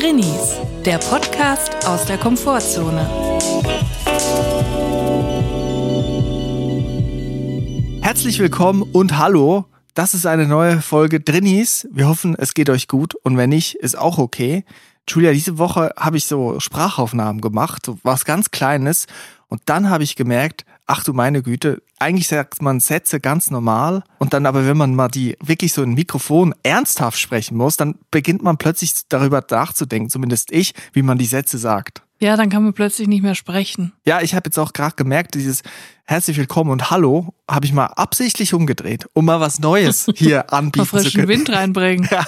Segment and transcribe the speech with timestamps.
[0.00, 3.00] Drinnies, der Podcast aus der Komfortzone.
[8.00, 9.64] Herzlich willkommen und hallo.
[9.94, 11.88] Das ist eine neue Folge Drinnies.
[11.90, 14.64] Wir hoffen, es geht euch gut und wenn nicht, ist auch okay.
[15.08, 19.08] Julia, diese Woche habe ich so Sprachaufnahmen gemacht, so was ganz Kleines
[19.48, 24.02] und dann habe ich gemerkt, ach du meine Güte, eigentlich sagt man Sätze ganz normal
[24.18, 27.94] und dann aber, wenn man mal die wirklich so ein Mikrofon ernsthaft sprechen muss, dann
[28.10, 32.02] beginnt man plötzlich darüber nachzudenken, zumindest ich, wie man die Sätze sagt.
[32.20, 33.92] Ja, dann kann man plötzlich nicht mehr sprechen.
[34.04, 35.62] Ja, ich habe jetzt auch gerade gemerkt, dieses
[36.04, 40.78] Herzlich willkommen und Hallo habe ich mal absichtlich umgedreht, um mal was Neues hier anbieten
[40.78, 41.28] mal frischen zu können.
[41.28, 42.08] Wind reinbringen.
[42.10, 42.26] Ja,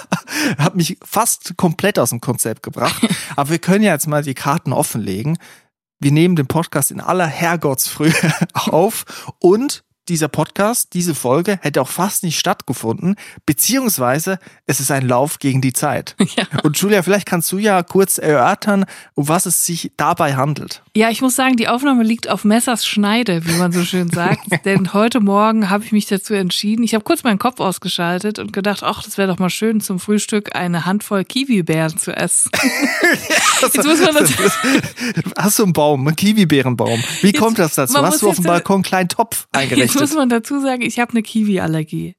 [0.59, 3.05] hat mich fast komplett aus dem Konzept gebracht.
[3.35, 5.37] Aber wir können ja jetzt mal die Karten offenlegen.
[6.03, 8.11] Wir nehmen den Podcast in aller Herrgottsfrühe
[8.53, 13.15] auf und dieser Podcast, diese Folge hätte auch fast nicht stattgefunden,
[13.45, 16.15] beziehungsweise es ist ein Lauf gegen die Zeit.
[16.37, 16.45] Ja.
[16.63, 18.85] Und Julia, vielleicht kannst du ja kurz erörtern,
[19.15, 20.81] um was es sich dabei handelt.
[20.95, 24.47] Ja, ich muss sagen, die Aufnahme liegt auf Messers Schneide, wie man so schön sagt.
[24.65, 26.83] Denn heute Morgen habe ich mich dazu entschieden.
[26.83, 29.99] Ich habe kurz meinen Kopf ausgeschaltet und gedacht, ach, das wäre doch mal schön zum
[29.99, 32.49] Frühstück eine Handvoll Kiwi-Beeren zu essen.
[33.61, 34.31] Jetzt muss man das
[35.37, 37.03] Hast du einen Baum, einen Kiwi-Beerenbaum?
[37.21, 38.01] Wie Jetzt- kommt das dazu?
[38.01, 39.47] Hast du auf dem Balkon einen kleinen Topf
[39.93, 42.15] Jetzt muss man dazu sagen, ich habe eine Kiwi-Allergie.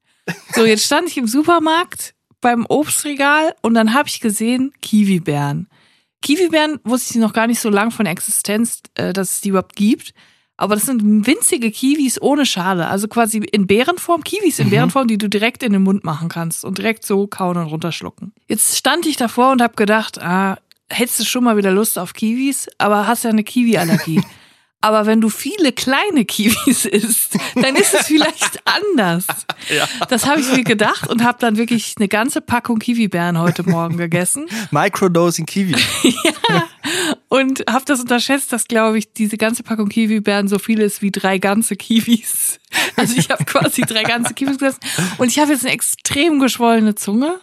[0.55, 5.69] So, jetzt stand ich im Supermarkt beim Obstregal und dann habe ich gesehen Kiwi-Beeren.
[6.23, 9.77] Kiwi-Beeren wusste ich noch gar nicht so lang von Existenz, äh, dass es die überhaupt
[9.77, 10.15] gibt.
[10.57, 15.19] Aber das sind winzige Kiwis ohne Schale, also quasi in Beerenform, Kiwis in Beerenform, die
[15.19, 18.33] du direkt in den Mund machen kannst und direkt so kauen und runterschlucken.
[18.47, 22.13] Jetzt stand ich davor und habe gedacht, ah, hättest du schon mal wieder Lust auf
[22.13, 24.23] Kiwis, aber hast ja eine Kiwi-Allergie.
[24.83, 29.27] Aber wenn du viele kleine Kiwis isst, dann ist es vielleicht anders.
[30.09, 33.97] Das habe ich mir gedacht und habe dann wirklich eine ganze Packung Kiwibeeren heute Morgen
[33.97, 35.77] gegessen Microdosing Kiwi.
[37.29, 41.13] und habe das unterschätzt, dass, glaube ich, diese ganze Packung Kiwibeeren so viel ist wie
[41.13, 42.59] drei ganze Kiwis.
[42.97, 44.81] Also ich habe quasi drei ganze Kiwis gegessen
[45.19, 47.39] und ich habe jetzt eine extrem geschwollene Zunge.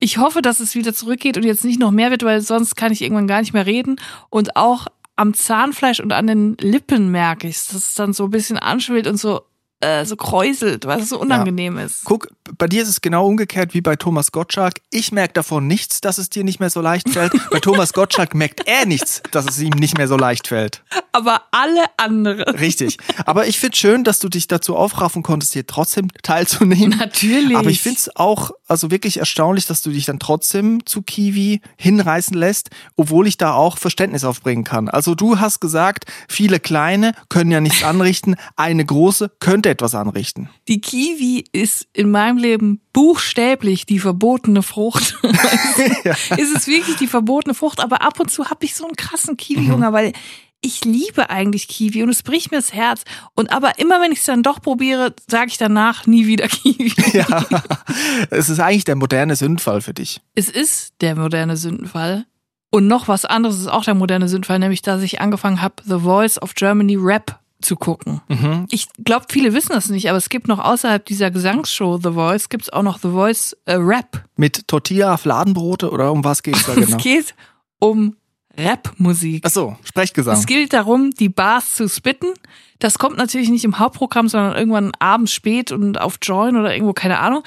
[0.00, 2.90] Ich hoffe, dass es wieder zurückgeht und jetzt nicht noch mehr wird, weil sonst kann
[2.90, 4.00] ich irgendwann gar nicht mehr reden.
[4.30, 4.88] Und auch
[5.22, 9.06] am Zahnfleisch und an den Lippen merke ich, dass es dann so ein bisschen anschwillt
[9.06, 9.42] und so,
[9.78, 12.04] äh, so kräuselt, weil es so unangenehm ist.
[12.04, 12.28] Guck,
[12.58, 14.74] bei dir ist es genau umgekehrt wie bei Thomas Gottschalk.
[14.90, 17.32] Ich merke davon nichts, dass es dir nicht mehr so leicht fällt.
[17.50, 20.82] bei Thomas Gottschalk merkt er nichts, dass es ihm nicht mehr so leicht fällt.
[21.12, 22.56] Aber alle anderen.
[22.56, 22.98] Richtig.
[23.24, 26.98] Aber ich finde schön, dass du dich dazu aufraffen konntest, hier trotzdem teilzunehmen.
[26.98, 27.56] Natürlich.
[27.56, 31.60] Aber ich finde es auch also wirklich erstaunlich, dass du dich dann trotzdem zu Kiwi
[31.76, 34.88] hinreißen lässt, obwohl ich da auch Verständnis aufbringen kann.
[34.88, 40.48] Also du hast gesagt, viele kleine können ja nichts anrichten, eine große könnte etwas anrichten.
[40.68, 45.18] Die Kiwi ist in meinem Leben buchstäblich die verbotene Frucht.
[46.38, 47.80] Ist es wirklich die verbotene Frucht?
[47.80, 50.12] Aber ab und zu habe ich so einen krassen Kiwi-Hunger, weil
[50.62, 53.02] ich liebe eigentlich Kiwi und es bricht mir das Herz.
[53.34, 56.94] Und aber immer wenn ich es dann doch probiere, sage ich danach nie wieder Kiwi.
[57.12, 57.44] Ja,
[58.30, 60.20] es ist eigentlich der moderne Sündfall für dich.
[60.34, 62.24] Es ist der moderne Sündenfall.
[62.70, 65.98] Und noch was anderes ist auch der moderne Sündenfall, nämlich dass ich angefangen habe, The
[65.98, 68.20] Voice of Germany Rap zu gucken.
[68.70, 72.48] Ich glaube, viele wissen das nicht, aber es gibt noch außerhalb dieser Gesangsshow The Voice,
[72.48, 74.24] gibt es auch noch The Voice äh, Rap.
[74.36, 76.96] Mit Tortilla, Fladenbrote oder um was geht's da genau?
[76.96, 77.34] Es geht
[77.78, 78.16] um
[78.56, 79.42] Rap-Musik.
[79.46, 80.36] Ach so, Sprechgesang.
[80.36, 82.28] Es geht darum, die Bars zu spitten.
[82.78, 86.92] Das kommt natürlich nicht im Hauptprogramm, sondern irgendwann abends spät und auf Join oder irgendwo,
[86.92, 87.42] keine Ahnung.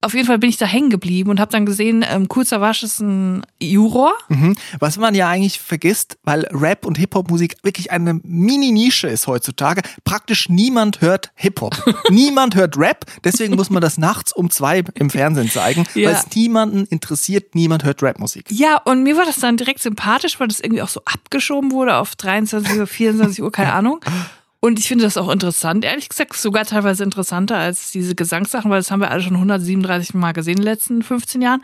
[0.00, 2.84] Auf jeden Fall bin ich da hängen geblieben und habe dann gesehen, ähm, Kurzer Wasch
[2.84, 4.12] ist ein Juror.
[4.28, 4.54] Mhm.
[4.78, 9.82] Was man ja eigentlich vergisst, weil Rap und Hip-Hop-Musik wirklich eine Mini-Nische ist heutzutage.
[10.04, 11.74] Praktisch niemand hört Hip-Hop.
[12.10, 13.06] niemand hört Rap.
[13.24, 16.10] Deswegen muss man das nachts um zwei im Fernsehen zeigen, Ja.
[16.10, 17.56] weil es niemanden interessiert.
[17.56, 18.44] Niemand hört Rap-Musik.
[18.50, 21.96] Ja, und mir war das dann direkt sympathisch, weil das irgendwie auch so abgeschoben wurde
[21.96, 23.98] auf 23 Uhr, 24 Uhr, keine Ahnung.
[24.60, 28.80] Und ich finde das auch interessant, ehrlich gesagt, sogar teilweise interessanter als diese Gesangssachen, weil
[28.80, 31.62] das haben wir alle schon 137 Mal gesehen in den letzten 15 Jahren.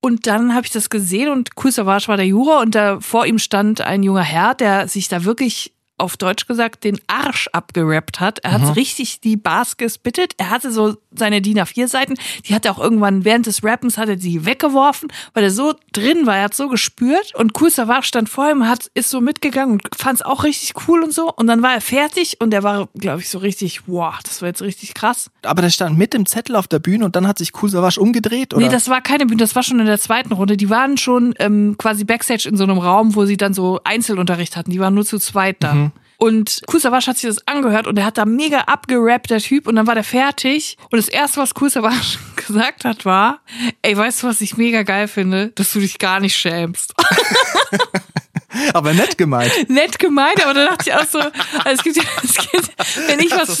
[0.00, 3.26] Und dann habe ich das gesehen und Kool Savage war der Juror und da vor
[3.26, 8.20] ihm stand ein junger Herr, der sich da wirklich auf Deutsch gesagt den Arsch abgerappt
[8.20, 8.38] hat.
[8.38, 10.32] Er hat richtig die Bars gespittet.
[10.38, 12.14] Er hatte so seine DIN A4 Seiten,
[12.46, 15.74] die hat er auch irgendwann während des Rappens hat er sie weggeworfen, weil er so
[15.92, 19.20] drin war, er hat so gespürt und Kool Savage stand vor ihm, hat ist so
[19.20, 22.54] mitgegangen und fand es auch richtig cool und so und dann war er fertig und
[22.54, 25.30] er war glaube ich so richtig, wow, das war jetzt richtig krass.
[25.42, 28.00] Aber der stand mit dem Zettel auf der Bühne und dann hat sich Cool Savage
[28.00, 28.64] umgedreht, oder?
[28.64, 30.56] Nee, das war keine Bühne, das war schon in der zweiten Runde.
[30.56, 34.56] Die waren schon ähm, quasi Backstage in so einem Raum, wo sie dann so Einzelunterricht
[34.56, 34.70] hatten.
[34.70, 35.90] Die waren nur zu zweit da.
[36.20, 39.76] Und Kusawasch hat sich das angehört und er hat da mega abgerappt, der Typ, und
[39.76, 40.76] dann war der fertig.
[40.90, 43.40] Und das erste, was Kusawasch gesagt hat, war,
[43.80, 45.48] ey, weißt du, was ich mega geil finde?
[45.54, 46.94] Dass du dich gar nicht schämst.
[48.74, 49.52] Aber nett gemeint.
[49.68, 51.32] Nett gemeint, aber da dachte ich auch so, also
[51.64, 52.70] es gibt, es gibt
[53.08, 53.60] wenn ich was,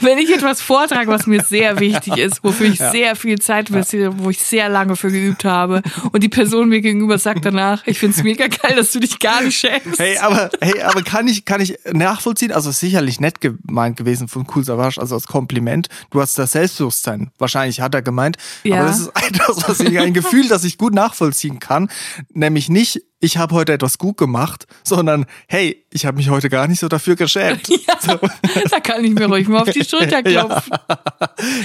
[0.00, 2.90] wenn ich etwas vortrage, was mir sehr wichtig ist, wofür ich ja.
[2.90, 5.82] sehr viel Zeit investiere, wo ich sehr lange für geübt habe
[6.12, 9.18] und die Person mir gegenüber sagt danach, ich finde es mega geil, dass du dich
[9.18, 9.98] gar nicht schämst.
[9.98, 14.46] Hey, aber, hey, aber kann ich, kann ich nachvollziehen, also sicherlich nett gemeint gewesen von
[14.54, 15.88] Cool Savage, also als Kompliment.
[16.10, 18.76] Du hast das Selbstbewusstsein, wahrscheinlich hat er gemeint, ja.
[18.76, 21.90] aber das ist etwas, was ich, ein Gefühl, das ich gut nachvollziehen kann,
[22.32, 26.68] nämlich nicht, ich habe heute etwas gut gemacht, sondern hey, ich habe mich heute gar
[26.68, 27.68] nicht so dafür geschämt.
[27.86, 28.18] Ja, so.
[28.70, 30.72] Da kann ich mir ruhig mal auf die Schulter klopfen.
[30.88, 30.98] Ja,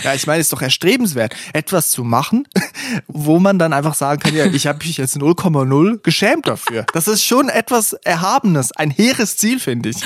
[0.03, 2.47] ja ich meine, es ist doch erstrebenswert, etwas zu machen,
[3.07, 6.85] wo man dann einfach sagen kann, ja, ich habe mich jetzt 0,0 geschämt dafür.
[6.93, 9.97] Das ist schon etwas Erhabenes, ein hehres Ziel, finde ich.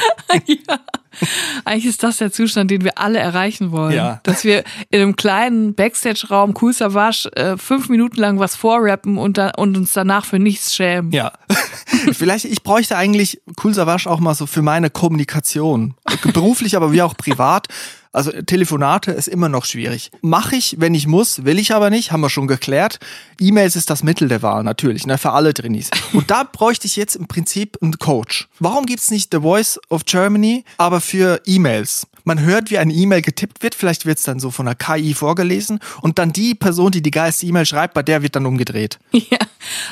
[0.45, 0.79] Ja.
[1.65, 3.95] Eigentlich ist das der Zustand, den wir alle erreichen wollen.
[3.95, 4.19] Ja.
[4.23, 9.37] Dass wir in einem kleinen Backstage-Raum Cool Savage äh, fünf Minuten lang was vorrappen und,
[9.37, 11.11] da, und uns danach für nichts schämen.
[11.11, 11.31] Ja.
[12.13, 15.95] Vielleicht, ich bräuchte eigentlich Cool Savage auch mal so für meine Kommunikation.
[16.33, 17.67] Beruflich, aber wie auch privat.
[18.15, 20.09] Also Telefonate ist immer noch schwierig.
[20.21, 22.99] Mache ich, wenn ich muss, will ich aber nicht, haben wir schon geklärt.
[23.41, 25.91] E-Mails ist das Mittel der Wahl, natürlich, ne, für alle Trainees.
[26.13, 28.47] Und da bräuchte ich jetzt im Prinzip einen Coach.
[28.57, 32.07] Warum gibt's nicht The Voice of Germany, aber für E-Mails?
[32.25, 35.13] Man hört, wie eine E-Mail getippt wird, vielleicht wird es dann so von einer KI
[35.13, 38.99] vorgelesen und dann die Person, die die geilste E-Mail schreibt, bei der wird dann umgedreht.
[39.31, 39.39] Ja.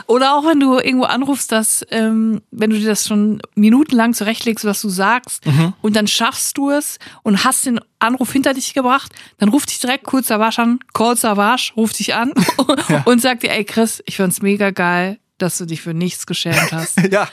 [0.05, 4.65] Oder auch wenn du irgendwo anrufst, dass, ähm, wenn du dir das schon minutenlang zurechtlegst,
[4.65, 5.73] was du sagst, mhm.
[5.81, 9.79] und dann schaffst du es und hast den Anruf hinter dich gebracht, dann ruft dich
[9.79, 12.33] direkt kurz Savage an, Call Savage, ruft dich an
[12.89, 13.01] ja.
[13.05, 16.71] und sagt dir, ey Chris, ich fand's mega geil, dass du dich für nichts geschämt
[16.71, 16.99] hast.
[17.11, 17.27] ja.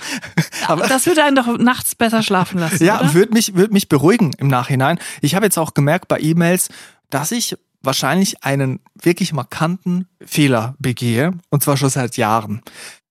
[0.66, 2.84] Aber das würde einen doch nachts besser schlafen lassen.
[2.84, 4.98] Ja, würde mich, würde mich beruhigen im Nachhinein.
[5.22, 6.68] Ich habe jetzt auch gemerkt bei E-Mails,
[7.08, 11.32] dass ich wahrscheinlich einen wirklich markanten Fehler begehe.
[11.48, 12.62] Und zwar schon seit Jahren.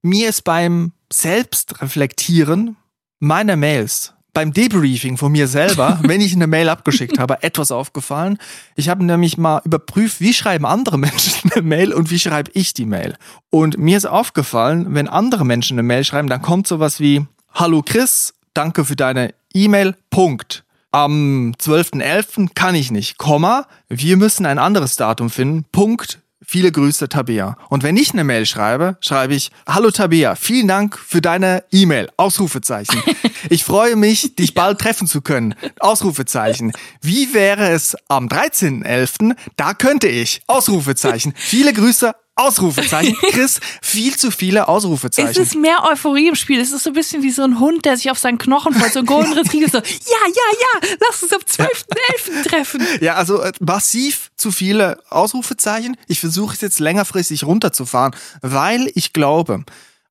[0.01, 2.75] Mir ist beim Selbstreflektieren
[3.19, 8.37] meiner Mails beim Debriefing von mir selber, wenn ich eine Mail abgeschickt habe, etwas aufgefallen.
[8.75, 12.73] Ich habe nämlich mal überprüft, wie schreiben andere Menschen eine Mail und wie schreibe ich
[12.73, 13.15] die Mail.
[13.49, 17.81] Und mir ist aufgefallen, wenn andere Menschen eine Mail schreiben, dann kommt sowas wie, Hallo
[17.83, 20.63] Chris, danke für deine E-Mail, Punkt.
[20.91, 22.49] Am 12.11.
[22.55, 26.19] kann ich nicht, Komma, wir müssen ein anderes Datum finden, Punkt,
[26.51, 27.57] Viele Grüße, Tabea.
[27.69, 32.09] Und wenn ich eine Mail schreibe, schreibe ich, Hallo Tabea, vielen Dank für deine E-Mail.
[32.17, 32.99] Ausrufezeichen.
[33.49, 35.55] Ich freue mich, dich bald treffen zu können.
[35.79, 36.73] Ausrufezeichen.
[37.01, 39.35] Wie wäre es am 13.11.?
[39.55, 40.41] Da könnte ich.
[40.45, 41.33] Ausrufezeichen.
[41.37, 43.15] Viele Grüße, Ausrufezeichen.
[43.31, 45.29] Chris, viel zu viele Ausrufezeichen.
[45.29, 46.59] Es ist mehr Euphorie im Spiel.
[46.59, 48.93] Es ist so ein bisschen wie so ein Hund, der sich auf seinen Knochen freut.
[48.93, 52.43] So ein Golden Retriever so, ja, ja, ja, lass uns am 12.11.
[52.47, 52.81] treffen.
[53.01, 55.95] Ja, also äh, massiv zu viele Ausrufezeichen.
[56.07, 59.63] Ich versuche es jetzt längerfristig runterzufahren, weil ich glaube,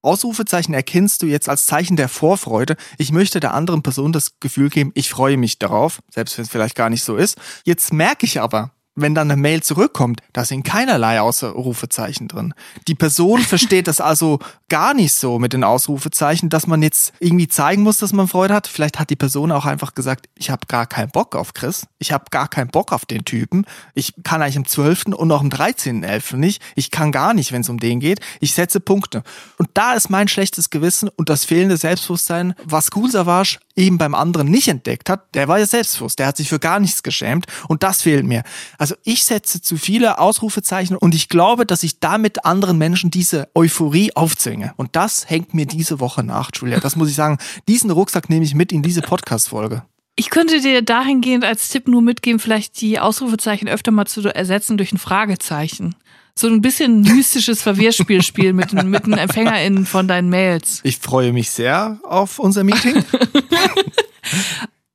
[0.03, 2.77] Ausrufezeichen erkennst du jetzt als Zeichen der Vorfreude.
[2.99, 6.51] Ich möchte der anderen Person das Gefühl geben, ich freue mich darauf, selbst wenn es
[6.51, 7.37] vielleicht gar nicht so ist.
[7.65, 8.71] Jetzt merke ich aber,
[9.01, 12.55] wenn dann eine Mail zurückkommt, da sind keinerlei Ausrufezeichen drin.
[12.87, 17.49] Die Person versteht das also gar nicht so mit den Ausrufezeichen, dass man jetzt irgendwie
[17.49, 18.67] zeigen muss, dass man Freude hat.
[18.67, 22.13] Vielleicht hat die Person auch einfach gesagt, ich habe gar keinen Bock auf Chris, ich
[22.13, 23.65] habe gar keinen Bock auf den Typen.
[23.95, 25.07] Ich kann eigentlich am 12.
[25.07, 26.37] und auch am 13.11.
[26.37, 26.63] nicht.
[26.75, 28.21] Ich kann gar nicht, wenn es um den geht.
[28.41, 29.23] Ich setze Punkte.
[29.57, 34.15] Und da ist mein schlechtes Gewissen und das fehlende Selbstbewusstsein, was Cool Savage eben beim
[34.15, 37.47] anderen nicht entdeckt hat, der war ja selbstbewusst, der hat sich für gar nichts geschämt
[37.69, 38.43] und das fehlt mir.
[38.77, 43.49] Also ich setze zu viele Ausrufezeichen und ich glaube, dass ich damit anderen Menschen diese
[43.55, 44.75] Euphorie aufzwinge.
[44.77, 46.81] Und das hängt mir diese Woche nach, Julia.
[46.81, 47.39] Das muss ich sagen.
[47.69, 49.83] Diesen Rucksack nehme ich mit in diese Podcast-Folge.
[50.17, 54.77] Ich könnte dir dahingehend als Tipp nur mitgeben, vielleicht die Ausrufezeichen öfter mal zu ersetzen
[54.77, 55.95] durch ein Fragezeichen
[56.39, 60.81] so ein bisschen mystisches Verwirrspiel mit, mit den EmpfängerInnen von deinen Mails.
[60.85, 63.05] Ich freue mich sehr auf unser Meeting.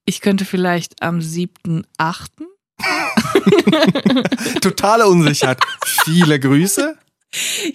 [0.06, 2.28] ich könnte vielleicht am 7.8.
[4.62, 5.60] Totale Unsicherheit.
[6.06, 6.98] Viele Grüße.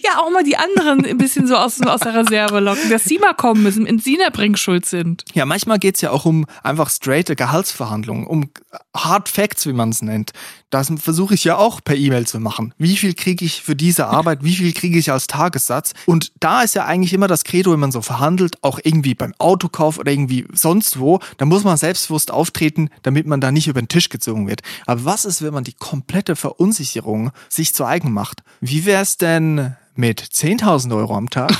[0.01, 3.19] Ja, auch mal die anderen ein bisschen so aus, aus der Reserve locken, dass sie
[3.19, 5.25] mal kommen müssen, in Sina Bringschuld sind.
[5.33, 8.51] Ja, manchmal geht's ja auch um einfach straighte Gehaltsverhandlungen, um
[8.95, 10.31] Hard Facts, wie man es nennt.
[10.69, 12.73] Das versuche ich ja auch per E-Mail zu machen.
[12.77, 14.43] Wie viel kriege ich für diese Arbeit?
[14.43, 15.93] Wie viel kriege ich als Tagessatz?
[16.05, 19.33] Und da ist ja eigentlich immer das Credo, wenn man so verhandelt, auch irgendwie beim
[19.39, 23.81] Autokauf oder irgendwie sonst wo, da muss man selbstbewusst auftreten, damit man da nicht über
[23.81, 24.61] den Tisch gezogen wird.
[24.85, 28.43] Aber was ist, wenn man die komplette Verunsicherung sich zu eigen macht?
[28.61, 31.51] Wie wäre es denn mit 10.000 Euro am Tag?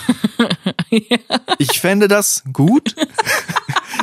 [0.92, 1.18] ja.
[1.58, 2.96] Ich fände das gut.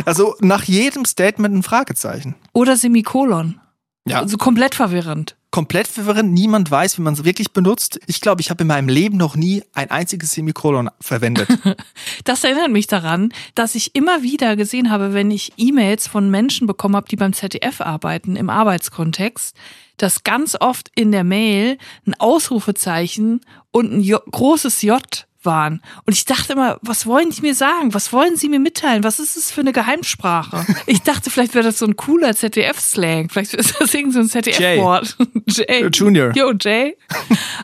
[0.04, 2.34] Also nach jedem Statement ein Fragezeichen.
[2.52, 3.60] Oder Semikolon.
[4.06, 4.20] Ja.
[4.20, 5.36] Also komplett verwirrend.
[5.50, 6.32] komplett verwirrend.
[6.32, 7.98] Niemand weiß, wie man es wirklich benutzt.
[8.06, 11.48] Ich glaube, ich habe in meinem Leben noch nie ein einziges Semikolon verwendet.
[12.25, 16.66] Das erinnert mich daran, dass ich immer wieder gesehen habe, wenn ich E-Mails von Menschen
[16.66, 19.56] bekommen habe, die beim ZDF arbeiten, im Arbeitskontext,
[19.96, 25.80] dass ganz oft in der Mail ein Ausrufezeichen und ein J großes J waren.
[26.04, 27.94] Und ich dachte immer, was wollen die mir sagen?
[27.94, 29.04] Was wollen sie mir mitteilen?
[29.04, 30.66] Was ist das für eine Geheimsprache?
[30.86, 33.28] Ich dachte, vielleicht wäre das so ein cooler ZDF-Slang.
[33.28, 35.16] Vielleicht ist das irgendwie so ein ZDF-Wort.
[35.46, 35.86] Jay.
[35.92, 36.32] Junior.
[36.36, 36.96] Yo, Jay.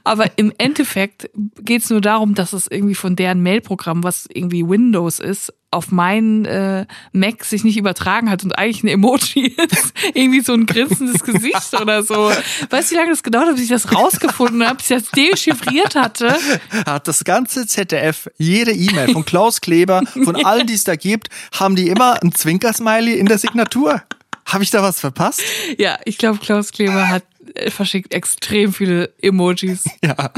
[0.04, 5.18] Aber im Endeffekt geht's nur darum, dass es irgendwie von deren Mailprogramm, was irgendwie Windows
[5.18, 9.94] ist, auf meinen äh, Mac sich nicht übertragen hat und eigentlich ein Emoji ist.
[10.14, 12.30] irgendwie so ein grinsendes Gesicht oder so.
[12.70, 15.10] Weißt du, wie lange das gedauert hat, bis ich das rausgefunden habe, bis ich das
[15.10, 16.36] dechiffriert hatte?
[16.86, 21.28] Hat das ganze ZDF, jede E-Mail von Klaus Kleber, von allen, die es da gibt,
[21.52, 24.02] haben die immer ein Zwinkersmiley in der Signatur.
[24.44, 25.40] Habe ich da was verpasst?
[25.78, 27.22] Ja, ich glaube, Klaus Kleber hat
[27.54, 29.84] äh, verschickt extrem viele Emojis.
[30.04, 30.32] Ja.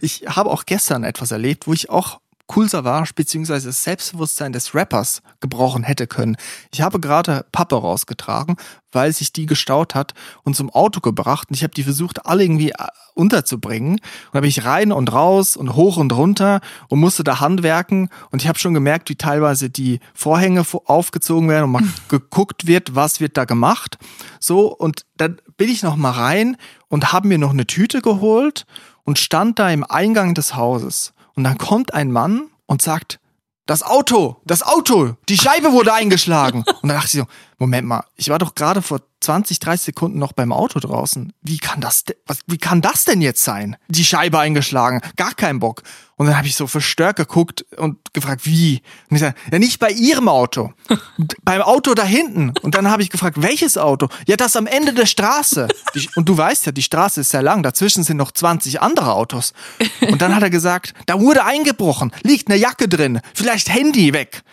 [0.00, 2.20] Ich habe auch gestern etwas erlebt, wo ich auch
[2.54, 6.36] cool Savage beziehungsweise das Selbstbewusstsein des Rappers gebrochen hätte können.
[6.72, 8.56] Ich habe gerade Pappe rausgetragen,
[8.90, 12.44] weil sich die gestaut hat und zum Auto gebracht und ich habe die versucht, alle
[12.44, 14.00] irgendwie äh, unterzubringen.
[14.32, 18.42] Und bin ich rein und raus und hoch und runter und musste da handwerken und
[18.42, 23.20] ich habe schon gemerkt, wie teilweise die Vorhänge aufgezogen werden und mal geguckt wird, was
[23.20, 23.98] wird da gemacht.
[24.40, 26.56] So und dann bin ich noch mal rein
[26.88, 28.66] und habe mir noch eine Tüte geholt
[29.04, 31.11] und stand da im Eingang des Hauses.
[31.34, 33.18] Und dann kommt ein Mann und sagt,
[33.66, 36.64] das Auto, das Auto, die Scheibe wurde eingeschlagen.
[36.82, 37.26] Und dann dachte ich so,
[37.58, 41.32] Moment mal, ich war doch gerade vor 20, 30 Sekunden noch beim Auto draußen.
[41.42, 43.76] Wie kann das, was, wie kann das denn jetzt sein?
[43.88, 45.82] Die Scheibe eingeschlagen, gar kein Bock.
[46.22, 48.80] Und dann habe ich so verstärkt geguckt und gefragt, wie?
[49.10, 50.72] Und ich sage, ja nicht bei Ihrem Auto,
[51.42, 52.52] beim Auto da hinten.
[52.62, 54.06] Und dann habe ich gefragt, welches Auto?
[54.28, 55.66] Ja, das am Ende der Straße.
[56.14, 59.52] Und du weißt ja, die Straße ist sehr lang, dazwischen sind noch 20 andere Autos.
[60.00, 64.44] Und dann hat er gesagt, da wurde eingebrochen, liegt eine Jacke drin, vielleicht Handy weg.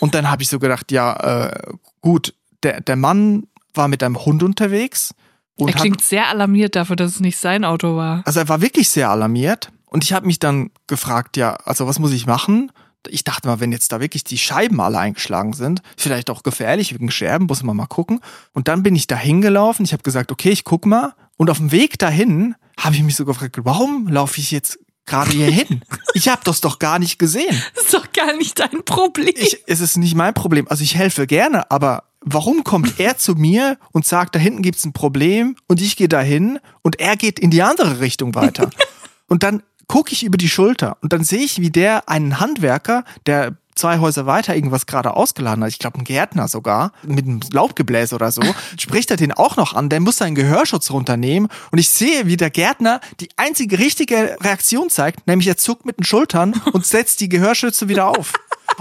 [0.00, 4.22] Und dann habe ich so gedacht, ja, äh, gut, der, der Mann war mit einem
[4.22, 5.14] Hund unterwegs.
[5.54, 8.20] Und er klingt hat, sehr alarmiert dafür, dass es nicht sein Auto war.
[8.26, 9.72] Also er war wirklich sehr alarmiert.
[9.96, 12.70] Und ich habe mich dann gefragt, ja, also was muss ich machen?
[13.08, 16.92] Ich dachte mal, wenn jetzt da wirklich die Scheiben alle eingeschlagen sind, vielleicht auch gefährlich
[16.92, 18.20] wegen Scherben, muss man mal gucken.
[18.52, 19.86] Und dann bin ich da hingelaufen.
[19.86, 21.14] Ich habe gesagt, okay, ich guck mal.
[21.38, 25.30] Und auf dem Weg dahin habe ich mich so gefragt, warum laufe ich jetzt gerade
[25.30, 25.80] hier hin?
[26.12, 27.62] Ich habe das doch gar nicht gesehen.
[27.74, 29.32] Das ist doch gar nicht dein Problem.
[29.34, 30.68] Ich, es ist nicht mein Problem.
[30.68, 34.84] Also ich helfe gerne, aber warum kommt er zu mir und sagt, da hinten gibt's
[34.84, 38.68] ein Problem und ich gehe dahin und er geht in die andere Richtung weiter?
[39.28, 43.04] und dann gucke ich über die Schulter und dann sehe ich, wie der einen Handwerker,
[43.26, 47.40] der zwei Häuser weiter irgendwas gerade ausgeladen hat, ich glaube ein Gärtner sogar, mit einem
[47.52, 48.42] Laubgebläse oder so,
[48.80, 52.36] spricht er den auch noch an, der muss seinen Gehörschutz runternehmen und ich sehe, wie
[52.36, 57.20] der Gärtner die einzige richtige Reaktion zeigt, nämlich er zuckt mit den Schultern und setzt
[57.20, 58.32] die Gehörschütze wieder auf.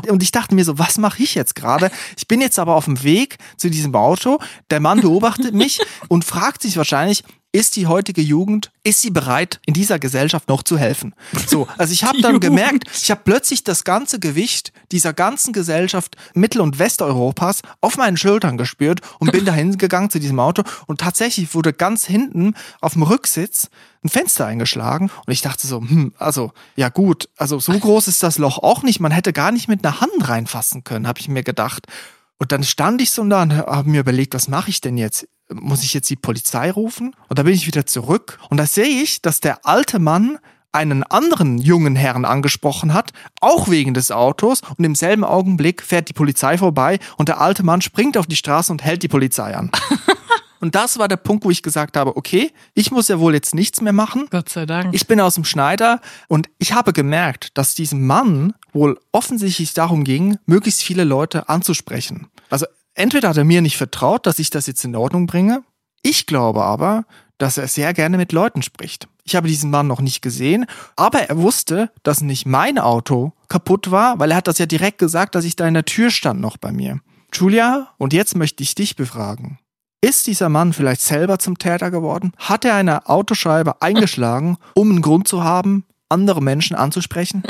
[0.10, 1.92] Und ich dachte mir so, was mache ich jetzt gerade?
[2.18, 4.40] Ich bin jetzt aber auf dem Weg zu diesem Auto.
[4.70, 7.24] Der Mann beobachtet mich und fragt sich wahrscheinlich,
[7.56, 11.16] ist die heutige Jugend, ist sie bereit, in dieser Gesellschaft noch zu helfen?
[11.48, 16.18] So, also ich habe dann gemerkt, ich habe plötzlich das ganze Gewicht dieser ganzen Gesellschaft
[16.34, 21.00] Mittel- und Westeuropas auf meinen Schultern gespürt und bin dahin gegangen zu diesem Auto und
[21.00, 23.70] tatsächlich wurde ganz hinten auf dem Rücksitz
[24.04, 28.22] ein Fenster eingeschlagen und ich dachte so, hm, also ja gut, also so groß ist
[28.22, 31.30] das Loch auch nicht, man hätte gar nicht mit einer Hand reinfassen können, habe ich
[31.30, 31.88] mir gedacht.
[32.38, 35.28] Und dann stand ich so da und habe mir überlegt, was mache ich denn jetzt?
[35.54, 37.16] muss ich jetzt die Polizei rufen?
[37.30, 40.40] Und da bin ich wieder zurück und da sehe ich, dass der alte Mann
[40.72, 46.10] einen anderen jungen Herrn angesprochen hat, auch wegen des Autos und im selben Augenblick fährt
[46.10, 49.56] die Polizei vorbei und der alte Mann springt auf die Straße und hält die Polizei
[49.56, 49.72] an.
[50.60, 53.56] Und das war der Punkt, wo ich gesagt habe, okay, ich muss ja wohl jetzt
[53.56, 54.28] nichts mehr machen.
[54.30, 54.94] Gott sei Dank.
[54.94, 60.04] Ich bin aus dem Schneider und ich habe gemerkt, dass diesem Mann wohl offensichtlich darum
[60.04, 62.28] ging, möglichst viele Leute anzusprechen.
[62.50, 65.64] Also entweder hat er mir nicht vertraut, dass ich das jetzt in Ordnung bringe.
[66.02, 67.06] Ich glaube aber,
[67.38, 69.08] dass er sehr gerne mit Leuten spricht.
[69.24, 73.92] Ich habe diesen Mann noch nicht gesehen, aber er wusste, dass nicht mein Auto kaputt
[73.92, 76.40] war, weil er hat das ja direkt gesagt, dass ich da in der Tür stand
[76.40, 77.00] noch bei mir.
[77.34, 79.60] Julia, und jetzt möchte ich dich befragen.
[80.06, 82.32] Ist dieser Mann vielleicht selber zum Täter geworden?
[82.38, 87.42] Hat er eine Autoscheibe eingeschlagen, um einen Grund zu haben, andere Menschen anzusprechen?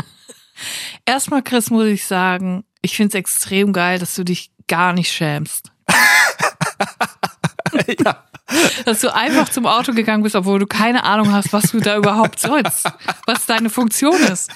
[1.05, 5.11] Erstmal, Chris, muss ich sagen, ich finde es extrem geil, dass du dich gar nicht
[5.11, 5.73] schämst.
[8.05, 8.23] ja.
[8.83, 11.97] Dass du einfach zum Auto gegangen bist, obwohl du keine Ahnung hast, was du da
[11.97, 12.89] überhaupt sollst,
[13.25, 14.51] was deine Funktion ist.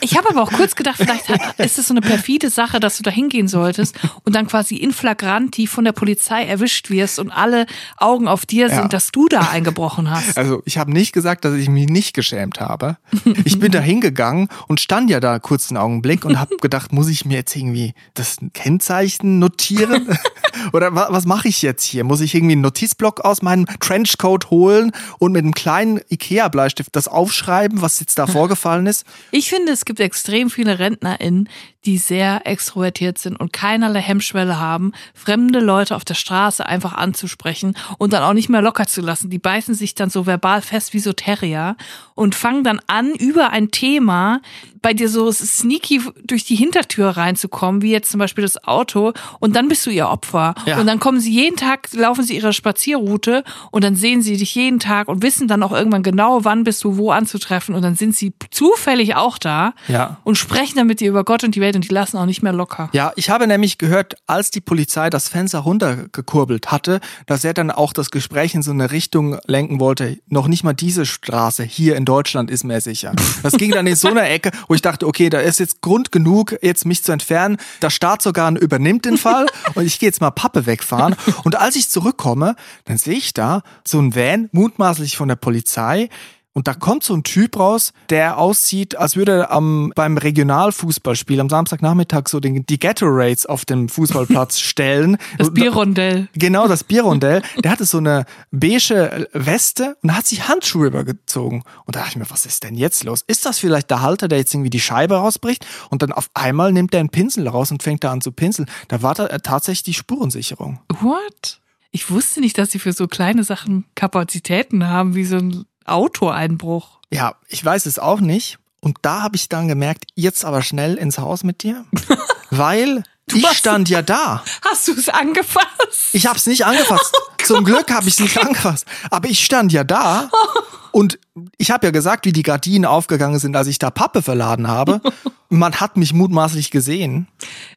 [0.00, 3.02] Ich habe aber auch kurz gedacht, vielleicht ist es so eine perfide Sache, dass du
[3.02, 7.66] da hingehen solltest und dann quasi in flagranti von der Polizei erwischt wirst und alle
[7.96, 8.88] Augen auf dir sind, ja.
[8.88, 10.36] dass du da eingebrochen hast.
[10.36, 12.96] Also ich habe nicht gesagt, dass ich mich nicht geschämt habe.
[13.44, 17.08] Ich bin da hingegangen und stand ja da kurz einen Augenblick und habe gedacht, muss
[17.08, 20.08] ich mir jetzt irgendwie das Kennzeichen notieren?
[20.72, 22.04] Oder was mache ich jetzt hier?
[22.04, 27.08] Muss ich irgendwie einen Notizblock aus meinem Trenchcoat holen und mit einem kleinen Ikea-Bleistift das
[27.08, 29.06] aufschreiben, was jetzt da vorgefallen ist?
[29.30, 31.48] Ich finde, es gibt extrem viele RentnerInnen,
[31.86, 37.76] die sehr extrovertiert sind und keinerlei Hemmschwelle haben, fremde Leute auf der Straße einfach anzusprechen
[37.98, 39.30] und dann auch nicht mehr locker zu lassen.
[39.30, 41.76] Die beißen sich dann so verbal fest wie so Terrier
[42.14, 44.40] und fangen dann an, über ein Thema
[44.82, 49.56] bei dir so sneaky durch die Hintertür reinzukommen, wie jetzt zum Beispiel das Auto, und
[49.56, 50.54] dann bist du ihr Opfer.
[50.66, 50.78] Ja.
[50.78, 54.54] Und dann kommen sie jeden Tag, laufen sie ihre Spazierroute und dann sehen sie dich
[54.54, 57.94] jeden Tag und wissen dann auch irgendwann genau, wann bist du wo anzutreffen und dann
[57.94, 60.18] sind sie zufällig auch da ja.
[60.24, 62.42] und sprechen dann mit dir über Gott und die Welt und die lassen auch nicht
[62.42, 62.90] mehr locker.
[62.92, 67.70] Ja, ich habe nämlich gehört, als die Polizei das Fenster runtergekurbelt hatte, dass er dann
[67.70, 70.18] auch das Gespräch in so eine Richtung lenken wollte.
[70.28, 73.12] Noch nicht mal diese Straße hier in Deutschland ist mehr sicher.
[73.42, 76.12] Das ging dann in so einer Ecke, wo ich dachte, okay, da ist jetzt Grund
[76.12, 77.58] genug, jetzt mich zu entfernen.
[77.80, 81.16] Das Staatsorgan übernimmt den Fall und ich gehe jetzt mal Pappe wegfahren.
[81.44, 86.08] Und als ich zurückkomme, dann sehe ich da so ein Van, mutmaßlich von der Polizei,
[86.56, 91.38] und da kommt so ein Typ raus, der aussieht, als würde er am, beim Regionalfußballspiel
[91.38, 95.18] am Samstagnachmittag so den, die Ghetto-Rates auf dem Fußballplatz stellen.
[95.36, 96.28] Das Bierrondell.
[96.32, 97.42] Genau, das Bierrondell.
[97.62, 101.62] Der hatte so eine beige Weste und hat sich Handschuhe übergezogen.
[101.84, 103.22] Und da dachte ich mir, was ist denn jetzt los?
[103.26, 105.66] Ist das vielleicht der Halter, der jetzt irgendwie die Scheibe rausbricht?
[105.90, 108.66] Und dann auf einmal nimmt er einen Pinsel raus und fängt da an zu pinseln.
[108.88, 110.80] Da war da tatsächlich die Spurensicherung.
[111.00, 111.60] What?
[111.90, 117.00] Ich wusste nicht, dass sie für so kleine Sachen Kapazitäten haben, wie so ein Autoeinbruch.
[117.10, 118.58] Ja, ich weiß es auch nicht.
[118.80, 121.84] Und da habe ich dann gemerkt, jetzt aber schnell ins Haus mit dir,
[122.50, 124.44] weil du ich stand ja da.
[124.62, 125.66] Hast du es angefasst?
[126.12, 127.12] Ich habe es nicht angefasst.
[127.38, 128.86] Oh Zum Glück habe ich es nicht angefasst.
[129.08, 130.30] Aber ich stand ja da
[130.90, 131.20] und
[131.58, 135.00] ich habe ja gesagt, wie die Gardinen aufgegangen sind, als ich da Pappe verladen habe.
[135.48, 137.28] Man hat mich mutmaßlich gesehen.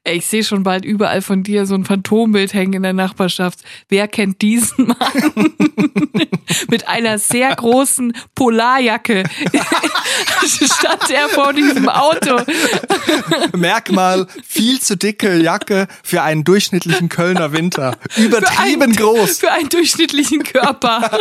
[0.04, 3.60] Ich sehe schon bald überall von dir so ein Phantombild hängen in der Nachbarschaft.
[3.90, 5.54] Wer kennt diesen Mann?
[6.68, 9.24] Mit einer sehr großen Polarjacke
[10.46, 12.40] stand er vor diesem Auto.
[13.56, 17.98] Merkmal, viel zu dicke Jacke für einen durchschnittlichen Kölner Winter.
[18.18, 19.38] Übertrieben für ein, groß.
[19.38, 21.12] Für einen durchschnittlichen Körper.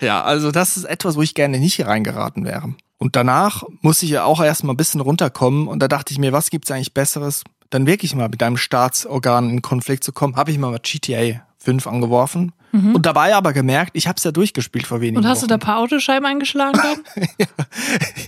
[0.00, 2.74] Ja, also das ist etwas, wo ich gerne nicht hier reingeraten wäre.
[2.98, 6.32] Und danach musste ich ja auch erstmal ein bisschen runterkommen und da dachte ich mir,
[6.32, 7.44] was gibt's eigentlich Besseres?
[7.70, 11.86] Dann wirklich mal mit deinem Staatsorgan in Konflikt zu kommen, habe ich mal GTA 5
[11.86, 12.94] angeworfen mhm.
[12.94, 15.48] und dabei aber gemerkt, ich habe es ja durchgespielt vor wenigen Und hast Wochen.
[15.48, 17.24] du da ein paar Autoscheiben eingeschlagen dann?
[17.38, 17.46] ja.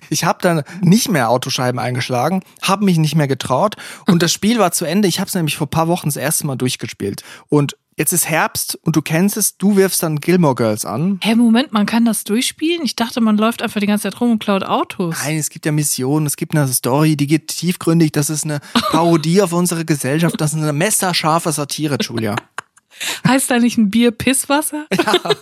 [0.09, 4.59] Ich habe dann nicht mehr Autoscheiben eingeschlagen, habe mich nicht mehr getraut und das Spiel
[4.59, 5.07] war zu Ende.
[5.07, 8.79] Ich habe es nämlich vor paar Wochen das erste Mal durchgespielt und Jetzt ist Herbst
[8.83, 11.19] und du kennst es, du wirfst dann Gilmore Girls an.
[11.23, 12.83] Hä, Moment, man kann das durchspielen?
[12.85, 15.17] Ich dachte, man läuft einfach die ganze Zeit rum und klaut Autos.
[15.25, 18.61] Nein, es gibt ja Missionen, es gibt eine Story, die geht tiefgründig, das ist eine
[18.91, 22.37] Parodie auf unsere Gesellschaft, das ist eine messerscharfe Satire, Julia.
[23.27, 24.87] Heißt da nicht ein Bier Pisswasser?
[24.97, 25.35] Ja,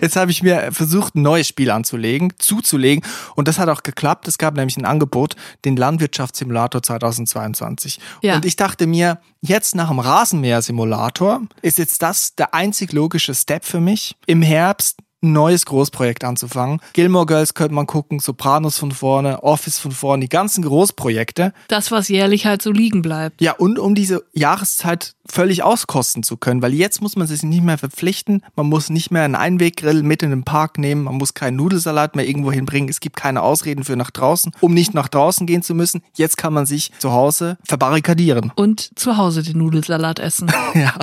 [0.00, 3.04] jetzt habe ich mir versucht, ein neues Spiel anzulegen, zuzulegen.
[3.34, 4.28] Und das hat auch geklappt.
[4.28, 7.98] Es gab nämlich ein Angebot, den Landwirtschaftssimulator 2022.
[8.22, 8.36] Ja.
[8.36, 13.64] Und ich dachte mir, jetzt nach dem Rasenmäher-Simulator ist jetzt das der einzig logische Step
[13.64, 14.16] für mich.
[14.26, 16.80] Im Herbst ein neues Großprojekt anzufangen.
[16.92, 21.52] Gilmore Girls könnte man gucken, Sopranos von vorne, Office von vorne, die ganzen Großprojekte.
[21.68, 23.40] Das, was jährlich halt so liegen bleibt.
[23.40, 27.62] Ja, und um diese Jahreszeit völlig auskosten zu können, weil jetzt muss man sich nicht
[27.62, 31.34] mehr verpflichten, man muss nicht mehr einen Einweggrill mit in den Park nehmen, man muss
[31.34, 35.08] keinen Nudelsalat mehr irgendwo hinbringen, es gibt keine Ausreden für nach draußen, um nicht nach
[35.08, 36.02] draußen gehen zu müssen.
[36.14, 38.52] Jetzt kann man sich zu Hause verbarrikadieren.
[38.54, 40.50] Und zu Hause den Nudelsalat essen.
[40.74, 40.94] ja,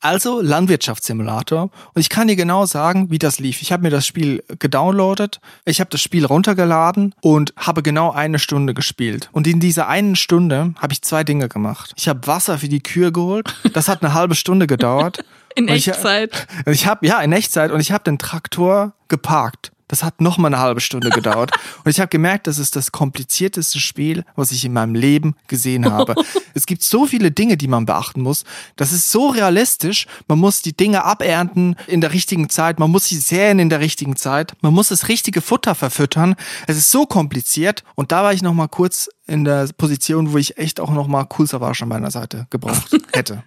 [0.00, 1.70] also Landwirtschaftssimulator.
[1.94, 3.62] Und ich kann dir genau sagen, wie das lief.
[3.62, 8.38] Ich habe mir das Spiel gedownloadet, ich habe das Spiel runtergeladen und habe genau eine
[8.38, 9.28] Stunde gespielt.
[9.32, 11.92] Und in dieser einen Stunde habe ich zwei Dinge gemacht.
[11.96, 13.47] Ich habe Wasser für die Kühe geholt.
[13.72, 15.24] Das hat eine halbe Stunde gedauert.
[15.54, 16.46] In Echtzeit.
[16.66, 19.72] Ich, ich habe ja in Echtzeit und ich habe den Traktor geparkt.
[19.88, 21.50] Das hat noch mal eine halbe Stunde gedauert.
[21.84, 25.90] Und ich habe gemerkt, das ist das komplizierteste Spiel, was ich in meinem Leben gesehen
[25.90, 26.14] habe.
[26.54, 28.44] es gibt so viele Dinge, die man beachten muss.
[28.76, 30.06] Das ist so realistisch.
[30.28, 32.78] Man muss die Dinge abernten in der richtigen Zeit.
[32.78, 34.52] Man muss sie säen in der richtigen Zeit.
[34.60, 36.36] Man muss das richtige Futter verfüttern.
[36.66, 37.82] Es ist so kompliziert.
[37.94, 41.06] Und da war ich noch mal kurz in der Position, wo ich echt auch noch
[41.06, 43.42] mal Cool Savage an meiner Seite gebraucht hätte.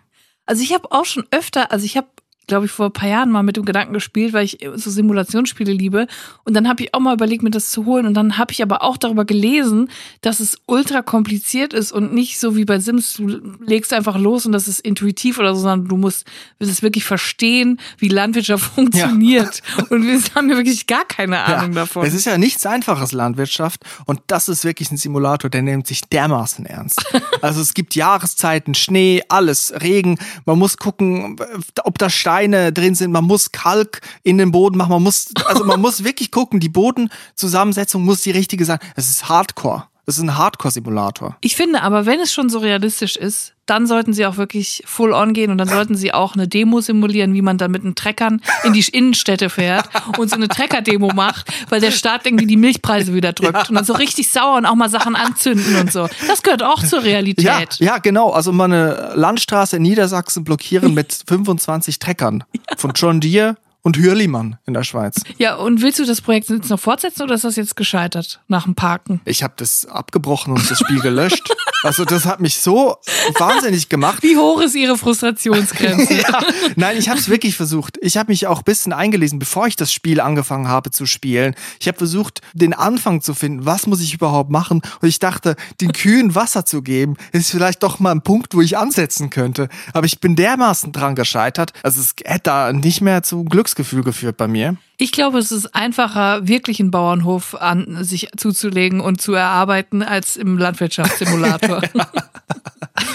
[0.45, 2.07] Also ich habe auch schon öfter, also ich habe
[2.47, 5.71] glaube ich, vor ein paar Jahren mal mit dem Gedanken gespielt, weil ich so Simulationsspiele
[5.71, 6.07] liebe.
[6.43, 8.05] Und dann habe ich auch mal überlegt, mir das zu holen.
[8.05, 9.89] Und dann habe ich aber auch darüber gelesen,
[10.21, 13.27] dass es ultra kompliziert ist und nicht so wie bei Sims, du
[13.61, 16.25] legst einfach los und das ist intuitiv oder so, sondern du musst
[16.59, 19.61] es wirklich verstehen, wie Landwirtschaft funktioniert.
[19.77, 19.85] Ja.
[19.89, 22.05] Und wir haben ja wirklich gar keine Ahnung ja, davon.
[22.05, 26.01] Es ist ja nichts einfaches Landwirtschaft und das ist wirklich ein Simulator, der nimmt sich
[26.01, 27.03] dermaßen ernst.
[27.41, 30.17] also es gibt Jahreszeiten, Schnee, alles, Regen.
[30.45, 31.37] Man muss gucken,
[31.83, 35.29] ob da Stein Steine drin sind, man muss Kalk in den Boden machen, man muss,
[35.45, 38.79] also man muss wirklich gucken, die Bodenzusammensetzung muss die richtige sein.
[38.95, 39.83] Es ist Hardcore.
[40.11, 41.37] Es ist ein Hardcore-Simulator.
[41.39, 45.13] Ich finde aber, wenn es schon so realistisch ist, dann sollten sie auch wirklich full
[45.13, 47.95] on gehen und dann sollten sie auch eine Demo simulieren, wie man dann mit den
[47.95, 49.85] Treckern in die Innenstädte fährt
[50.17, 53.69] und so eine Trecker-Demo macht, weil der Staat irgendwie die Milchpreise wieder drückt ja.
[53.69, 56.09] und dann so richtig sauer und auch mal Sachen anzünden und so.
[56.27, 57.45] Das gehört auch zur Realität.
[57.45, 58.31] Ja, ja genau.
[58.31, 62.43] Also mal eine Landstraße in Niedersachsen blockieren mit 25 Treckern
[62.75, 65.21] von John Deere und Hürlimann in der Schweiz.
[65.37, 68.63] Ja, und willst du das Projekt jetzt noch fortsetzen oder ist das jetzt gescheitert nach
[68.63, 69.21] dem Parken?
[69.25, 71.43] Ich habe das abgebrochen und das Spiel gelöscht.
[71.83, 72.97] Also das hat mich so
[73.39, 74.21] wahnsinnig gemacht.
[74.21, 76.13] Wie hoch ist Ihre Frustrationsgrenze?
[76.21, 76.39] ja,
[76.75, 77.97] nein, ich habe es wirklich versucht.
[78.01, 81.55] Ich habe mich auch ein bisschen eingelesen, bevor ich das Spiel angefangen habe zu spielen.
[81.79, 83.65] Ich habe versucht, den Anfang zu finden.
[83.65, 84.83] Was muss ich überhaupt machen?
[85.01, 88.61] Und ich dachte, den Kühen Wasser zu geben, ist vielleicht doch mal ein Punkt, wo
[88.61, 89.67] ich ansetzen könnte.
[89.93, 91.73] Aber ich bin dermaßen dran gescheitert.
[91.81, 94.75] Also es hätte da nicht mehr zu Glücks Glücksgefühl geführt bei mir.
[94.97, 100.35] Ich glaube, es ist einfacher, wirklich einen Bauernhof an sich zuzulegen und zu erarbeiten, als
[100.35, 101.81] im Landwirtschaftssimulator.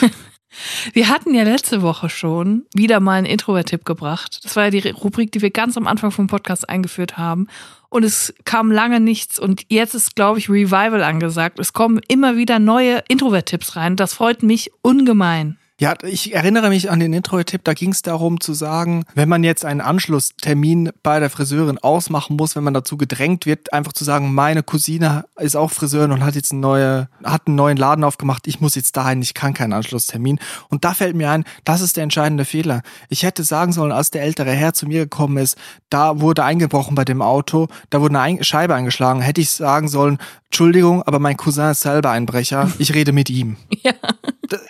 [0.92, 4.40] Wir hatten ja letzte Woche schon wieder mal einen Introvert-Tipp gebracht.
[4.44, 7.48] Das war ja die Rubrik, die wir ganz am Anfang vom Podcast eingeführt haben.
[7.90, 9.38] Und es kam lange nichts.
[9.38, 11.58] Und jetzt ist, glaube ich, Revival angesagt.
[11.58, 13.96] Es kommen immer wieder neue Introvert-Tipps rein.
[13.96, 15.58] Das freut mich ungemein.
[15.78, 19.44] Ja, ich erinnere mich an den Intro-Tipp, da ging es darum zu sagen, wenn man
[19.44, 24.02] jetzt einen Anschlusstermin bei der Friseurin ausmachen muss, wenn man dazu gedrängt wird, einfach zu
[24.02, 28.04] sagen, meine Cousine ist auch Friseurin und hat jetzt einen, neue, hat einen neuen Laden
[28.04, 30.38] aufgemacht, ich muss jetzt dahin, ich kann keinen Anschlusstermin.
[30.70, 32.80] Und da fällt mir ein, das ist der entscheidende Fehler.
[33.10, 35.58] Ich hätte sagen sollen, als der ältere Herr zu mir gekommen ist,
[35.90, 40.16] da wurde eingebrochen bei dem Auto, da wurde eine Scheibe eingeschlagen, hätte ich sagen sollen,
[40.46, 43.58] Entschuldigung, aber mein Cousin ist selber Einbrecher, ich rede mit ihm.
[43.82, 43.92] Ja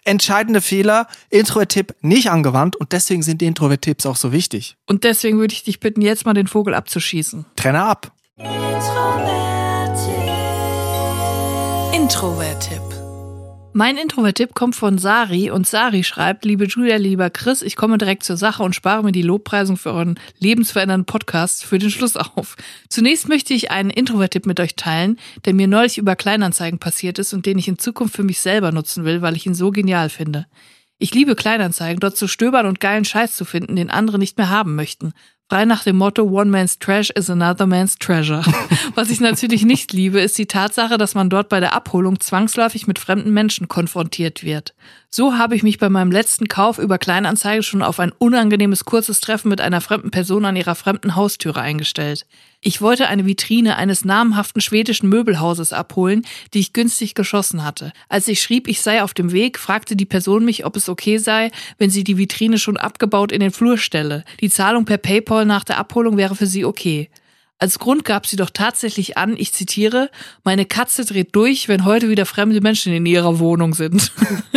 [0.05, 4.77] entscheidende Fehler, Introvert-Tipp nicht angewandt und deswegen sind die Introvert-Tipps auch so wichtig.
[4.87, 7.47] Und deswegen würde ich dich bitten, jetzt mal den Vogel abzuschießen.
[7.57, 8.12] Trenne ab.
[11.93, 13.06] Introvert-Tipp.
[13.79, 18.23] Mein Introvert-Tipp kommt von Sari und Sari schreibt, liebe Julia, lieber Chris, ich komme direkt
[18.23, 22.57] zur Sache und spare mir die Lobpreisung für euren lebensverändernden Podcast für den Schluss auf.
[22.89, 27.35] Zunächst möchte ich einen Introvert-Tipp mit euch teilen, der mir neulich über Kleinanzeigen passiert ist
[27.35, 30.09] und den ich in Zukunft für mich selber nutzen will, weil ich ihn so genial
[30.09, 30.47] finde.
[30.99, 34.49] Ich liebe Kleinanzeigen, dort zu stöbern und geilen Scheiß zu finden, den andere nicht mehr
[34.49, 35.13] haben möchten.
[35.49, 38.43] Frei nach dem Motto One Man's Trash is another man's treasure.
[38.97, 42.89] Was ich natürlich nicht liebe, ist die Tatsache, dass man dort bei der Abholung zwangsläufig
[42.89, 44.75] mit fremden Menschen konfrontiert wird.
[45.09, 49.21] So habe ich mich bei meinem letzten Kauf über Kleinanzeige schon auf ein unangenehmes kurzes
[49.21, 52.27] Treffen mit einer fremden Person an ihrer fremden Haustüre eingestellt.
[52.66, 57.92] Ich wollte eine Vitrine eines namhaften schwedischen Möbelhauses abholen, die ich günstig geschossen hatte.
[58.09, 61.18] Als ich schrieb, ich sei auf dem Weg, fragte die Person mich, ob es okay
[61.18, 64.24] sei, wenn sie die Vitrine schon abgebaut in den Flur stelle.
[64.40, 67.09] Die Zahlung per PayPal nach der Abholung wäre für sie okay.
[67.59, 70.11] Als Grund gab sie doch tatsächlich an, ich zitiere,
[70.44, 74.12] meine Katze dreht durch, wenn heute wieder fremde Menschen in ihrer Wohnung sind.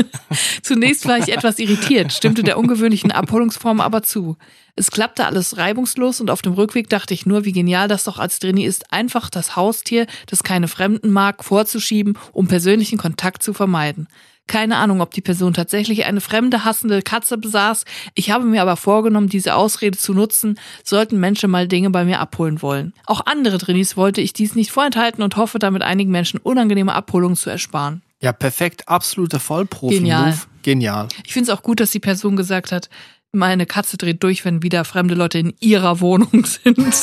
[0.64, 4.36] Zunächst war ich etwas irritiert, stimmte der ungewöhnlichen Abholungsform aber zu.
[4.80, 8.18] Es klappte alles reibungslos und auf dem Rückweg dachte ich nur, wie genial das doch
[8.18, 13.54] als Drini ist, einfach das Haustier, das keine Fremden mag, vorzuschieben, um persönlichen Kontakt zu
[13.54, 14.08] vermeiden.
[14.48, 17.84] Keine Ahnung, ob die Person tatsächlich eine fremde, hassende Katze besaß.
[18.16, 22.22] Ich habe mir aber vorgenommen, diese Ausrede zu nutzen, sollten Menschen mal Dinge bei mir
[22.22, 22.94] abholen wollen.
[23.06, 27.36] Auch andere Drinis wollte ich dies nicht vorenthalten und hoffe damit einigen Menschen unangenehme Abholungen
[27.36, 28.02] zu ersparen.
[28.22, 28.88] Ja, perfekt.
[28.88, 29.96] Absoluter Vollprofi.
[29.96, 30.38] Genial.
[30.62, 31.10] Genial.
[31.26, 32.90] Ich finde es auch gut, dass die Person gesagt hat,
[33.32, 36.78] meine Katze dreht durch, wenn wieder fremde Leute in ihrer Wohnung sind.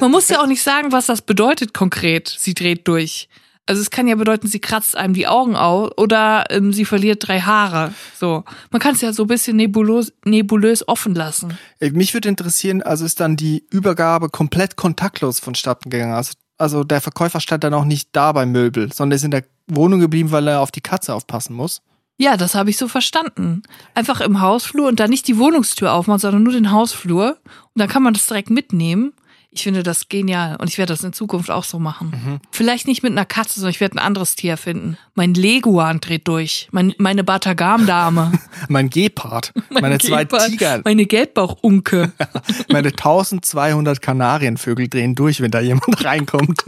[0.00, 2.28] Man muss ja auch nicht sagen, was das bedeutet konkret.
[2.28, 3.28] Sie dreht durch.
[3.66, 7.28] Also es kann ja bedeuten, sie kratzt einem die Augen aus oder ähm, sie verliert
[7.28, 7.92] drei Haare.
[8.18, 11.58] So, man kann es ja so ein bisschen nebulös, nebulös offen lassen.
[11.78, 16.14] Äh, mich würde interessieren, also ist dann die Übergabe komplett kontaktlos vonstatten gegangen.
[16.14, 19.44] Also, also der Verkäufer stand dann auch nicht da beim Möbel, sondern ist in der
[19.66, 21.82] Wohnung geblieben, weil er auf die Katze aufpassen muss.
[22.20, 23.62] Ja, das habe ich so verstanden.
[23.94, 27.38] Einfach im Hausflur und dann nicht die Wohnungstür aufmachen, sondern nur den Hausflur.
[27.46, 29.12] Und dann kann man das direkt mitnehmen
[29.50, 32.10] Ich finde das genial und ich werde das in Zukunft auch so machen.
[32.10, 32.40] Mhm.
[32.50, 34.98] Vielleicht nicht mit einer Katze, sondern ich werde ein anderes Tier finden.
[35.14, 36.68] Mein Leguan dreht durch.
[36.72, 38.32] Mein, meine Batagam-Dame.
[38.68, 42.12] Mein Gepard, meine zwei Gepard, Tiger, Meine Gelbbauchunke.
[42.68, 46.64] meine 1200 Kanarienvögel drehen durch, wenn da jemand reinkommt.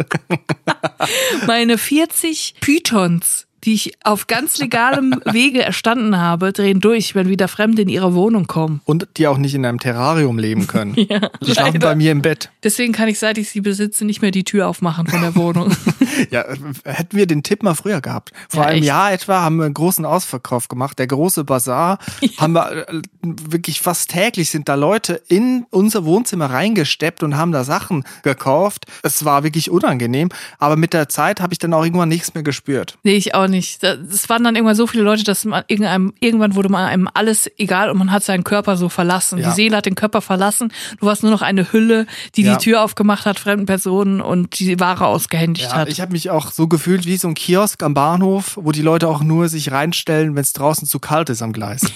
[1.47, 7.49] meine 40 Pythons, die ich auf ganz legalem Wege erstanden habe, drehen durch, wenn wieder
[7.49, 8.81] Fremde in ihre Wohnung kommen.
[8.85, 10.95] Und die auch nicht in einem Terrarium leben können.
[11.11, 11.89] Ja, die schlafen leider.
[11.89, 12.51] bei mir im Bett.
[12.63, 15.73] Deswegen kann ich, seit ich sie besitze, nicht mehr die Tür aufmachen von der Wohnung.
[16.31, 16.45] Ja,
[16.85, 18.33] hätten wir den Tipp mal früher gehabt.
[18.49, 18.87] Vor Ja, einem echt.
[18.87, 20.99] Jahr etwa haben wir einen großen Ausverkauf gemacht.
[20.99, 21.99] Der große Bazar
[22.37, 27.53] haben wir äh, wirklich fast täglich sind da Leute in unser Wohnzimmer reingesteppt und haben
[27.53, 28.87] da Sachen gekauft.
[29.03, 32.43] Es war wirklich unangenehm, aber mit der Zeit habe ich dann auch irgendwann nichts mehr
[32.43, 32.99] gespürt.
[33.03, 33.83] nee, ich auch nicht.
[33.85, 37.51] Es waren dann irgendwann so viele Leute, dass man irgendeinem, irgendwann wurde man einem alles
[37.59, 39.39] egal und man hat seinen Körper so verlassen.
[39.39, 39.49] Ja.
[39.51, 40.73] Die Seele hat den Körper verlassen.
[40.99, 42.57] Du warst nur noch eine Hülle, die Ja.
[42.57, 45.89] die Tür aufgemacht hat, fremden Personen und die Ware ausgehändigt Ja, hat.
[45.89, 49.09] ich habe mich auch so gefühlt wie so ein Kiosk am Bahnhof, wo die Leute
[49.09, 51.83] auch nur sich reinstellen, wenn es draußen zu kalt ist am Gleis.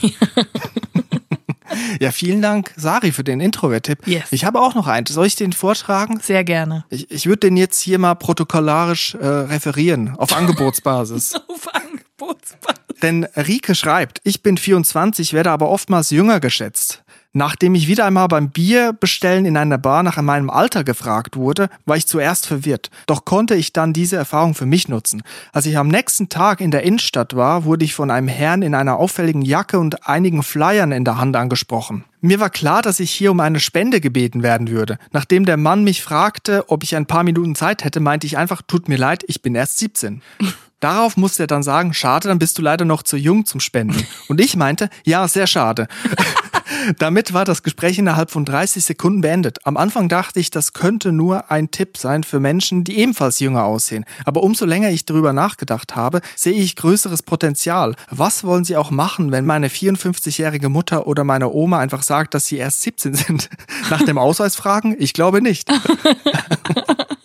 [2.00, 4.06] ja, vielen Dank, Sari, für den Introvert-Tipp.
[4.06, 4.24] Yes.
[4.30, 5.06] Ich habe auch noch einen.
[5.06, 6.20] Soll ich den vortragen?
[6.20, 6.84] Sehr gerne.
[6.90, 11.34] Ich, ich würde den jetzt hier mal protokollarisch äh, referieren, auf Angebotsbasis.
[11.48, 13.00] Auf Angebotsbasis.
[13.02, 17.03] Denn Rike schreibt, ich bin 24, werde aber oftmals jünger geschätzt.
[17.36, 21.96] Nachdem ich wieder einmal beim Bierbestellen in einer Bar nach meinem Alter gefragt wurde, war
[21.96, 22.90] ich zuerst verwirrt.
[23.08, 25.24] Doch konnte ich dann diese Erfahrung für mich nutzen.
[25.52, 28.72] Als ich am nächsten Tag in der Innenstadt war, wurde ich von einem Herrn in
[28.72, 32.04] einer auffälligen Jacke und einigen Flyern in der Hand angesprochen.
[32.20, 34.96] Mir war klar, dass ich hier um eine Spende gebeten werden würde.
[35.10, 38.62] Nachdem der Mann mich fragte, ob ich ein paar Minuten Zeit hätte, meinte ich einfach,
[38.62, 40.22] tut mir leid, ich bin erst 17.
[40.78, 44.06] Darauf musste er dann sagen, schade, dann bist du leider noch zu jung zum Spenden.
[44.28, 45.88] Und ich meinte, ja, sehr schade.
[46.98, 49.58] Damit war das Gespräch innerhalb von 30 Sekunden beendet.
[49.64, 53.64] Am Anfang dachte ich, das könnte nur ein Tipp sein für Menschen, die ebenfalls jünger
[53.64, 54.04] aussehen.
[54.24, 57.94] Aber umso länger ich darüber nachgedacht habe, sehe ich größeres Potenzial.
[58.10, 62.46] Was wollen sie auch machen, wenn meine 54-jährige Mutter oder meine Oma einfach sagt, dass
[62.46, 63.50] sie erst 17 sind?
[63.90, 64.96] Nach dem Ausweis fragen?
[64.98, 65.70] Ich glaube nicht.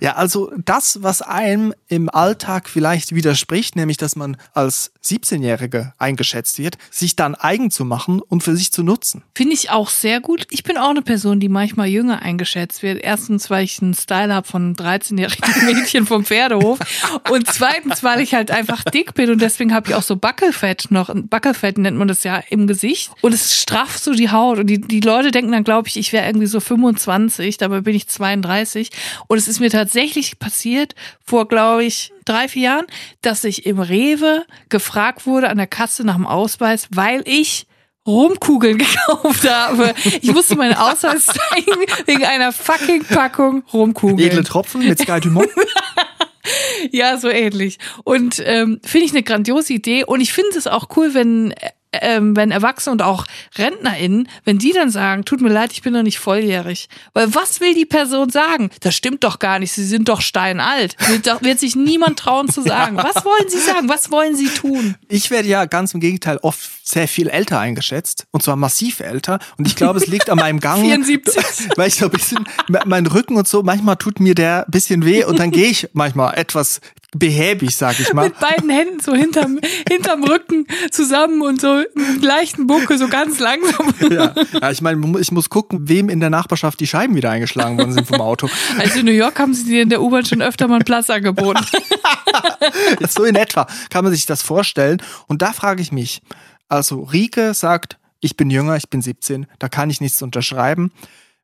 [0.00, 6.58] Ja, also das, was einem im Alltag vielleicht widerspricht, nämlich dass man als 17-Jährige eingeschätzt
[6.58, 9.22] wird, sich dann eigen zu machen und für sich zu nutzen.
[9.34, 10.46] Finde ich auch sehr gut.
[10.50, 13.02] Ich bin auch eine Person, die manchmal jünger eingeschätzt wird.
[13.02, 16.78] Erstens, weil ich einen Style habe von 13-jährigen Mädchen vom Pferdehof.
[17.30, 20.90] Und zweitens, weil ich halt einfach dick bin und deswegen habe ich auch so Backelfett
[20.90, 21.10] noch.
[21.14, 23.10] Backelfett nennt man das ja im Gesicht.
[23.20, 24.58] Und es strafft so die Haut.
[24.58, 27.58] Und die, die Leute denken dann, glaube ich, ich wäre irgendwie so 25.
[27.58, 28.90] Dabei bin ich 32.
[29.26, 32.86] Und es ist mir tatsächlich passiert vor, glaube ich, drei, vier Jahren,
[33.22, 37.66] dass ich im Rewe gefragt wurde an der Kasse nach dem Ausweis, weil ich
[38.06, 39.94] Rumkugeln gekauft habe.
[40.20, 44.18] Ich musste meinen Ausweis zeigen wegen einer fucking Packung Rumkugeln.
[44.18, 45.48] Edle Tropfen mit Sky Dumont.
[46.90, 47.78] Ja, so ähnlich.
[48.04, 50.04] Und ähm, finde ich eine grandiose Idee.
[50.04, 51.70] Und ich finde es auch cool, wenn, äh,
[52.02, 53.26] ähm, wenn Erwachsene und auch
[53.56, 56.88] RentnerInnen, wenn die dann sagen, tut mir leid, ich bin noch nicht volljährig.
[57.12, 58.70] Weil was will die Person sagen?
[58.80, 60.96] Das stimmt doch gar nicht, sie sind doch steinalt.
[61.08, 62.96] Wird, doch, wird sich niemand trauen zu sagen.
[62.96, 63.88] Was wollen sie sagen?
[63.88, 64.96] Was wollen sie tun?
[65.08, 68.26] Ich werde ja ganz im Gegenteil oft sehr viel älter eingeschätzt.
[68.30, 69.38] Und zwar massiv älter.
[69.56, 70.80] Und ich glaube, es liegt an meinem Gang.
[70.84, 71.70] 74.
[71.76, 72.44] Weil ich so ein bisschen,
[72.84, 75.88] mein Rücken und so, manchmal tut mir der ein bisschen weh und dann gehe ich
[75.92, 76.80] manchmal etwas
[77.14, 78.24] behäbig, sag ich mal.
[78.24, 83.38] Mit beiden Händen so hinterm, hinterm Rücken zusammen und so einen leichten Buckel, so ganz
[83.38, 83.94] langsam.
[84.10, 87.78] Ja, ja ich meine, ich muss gucken, wem in der Nachbarschaft die Scheiben wieder eingeschlagen
[87.78, 88.48] worden sind vom Auto.
[88.78, 91.10] Also in New York haben sie dir in der U-Bahn schon öfter mal einen Platz
[91.10, 91.64] angeboten.
[93.08, 95.00] so in etwa kann man sich das vorstellen.
[95.26, 96.22] Und da frage ich mich,
[96.68, 100.92] also Rike sagt, ich bin jünger, ich bin 17, da kann ich nichts unterschreiben.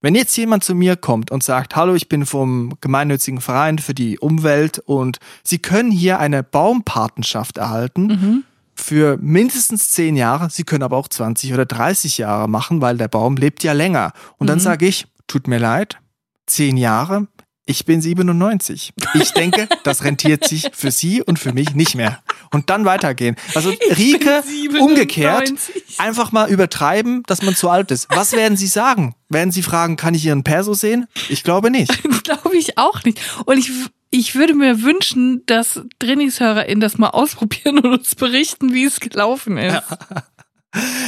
[0.03, 3.93] Wenn jetzt jemand zu mir kommt und sagt, hallo, ich bin vom gemeinnützigen Verein für
[3.93, 10.83] die Umwelt und Sie können hier eine Baumpatenschaft erhalten für mindestens 10 Jahre, Sie können
[10.83, 14.13] aber auch 20 oder 30 Jahre machen, weil der Baum lebt ja länger.
[14.39, 15.99] Und dann sage ich, tut mir leid,
[16.47, 17.29] 10 Jahre,
[17.71, 18.93] ich bin 97.
[19.15, 22.19] Ich denke, das rentiert sich für Sie und für mich nicht mehr.
[22.51, 23.37] Und dann weitergehen.
[23.55, 24.81] Also Rike, 97.
[24.81, 25.53] umgekehrt,
[25.99, 28.09] einfach mal übertreiben, dass man zu alt ist.
[28.11, 29.15] Was werden Sie sagen?
[29.29, 31.07] Werden Sie fragen, kann ich Ihren Perso sehen?
[31.29, 32.03] Ich glaube nicht.
[32.25, 33.21] Glaube ich auch nicht.
[33.47, 33.71] Und ich,
[34.11, 39.57] ich würde mir wünschen, dass TrainingshörerInnen das mal ausprobieren und uns berichten, wie es gelaufen
[39.59, 39.81] ist.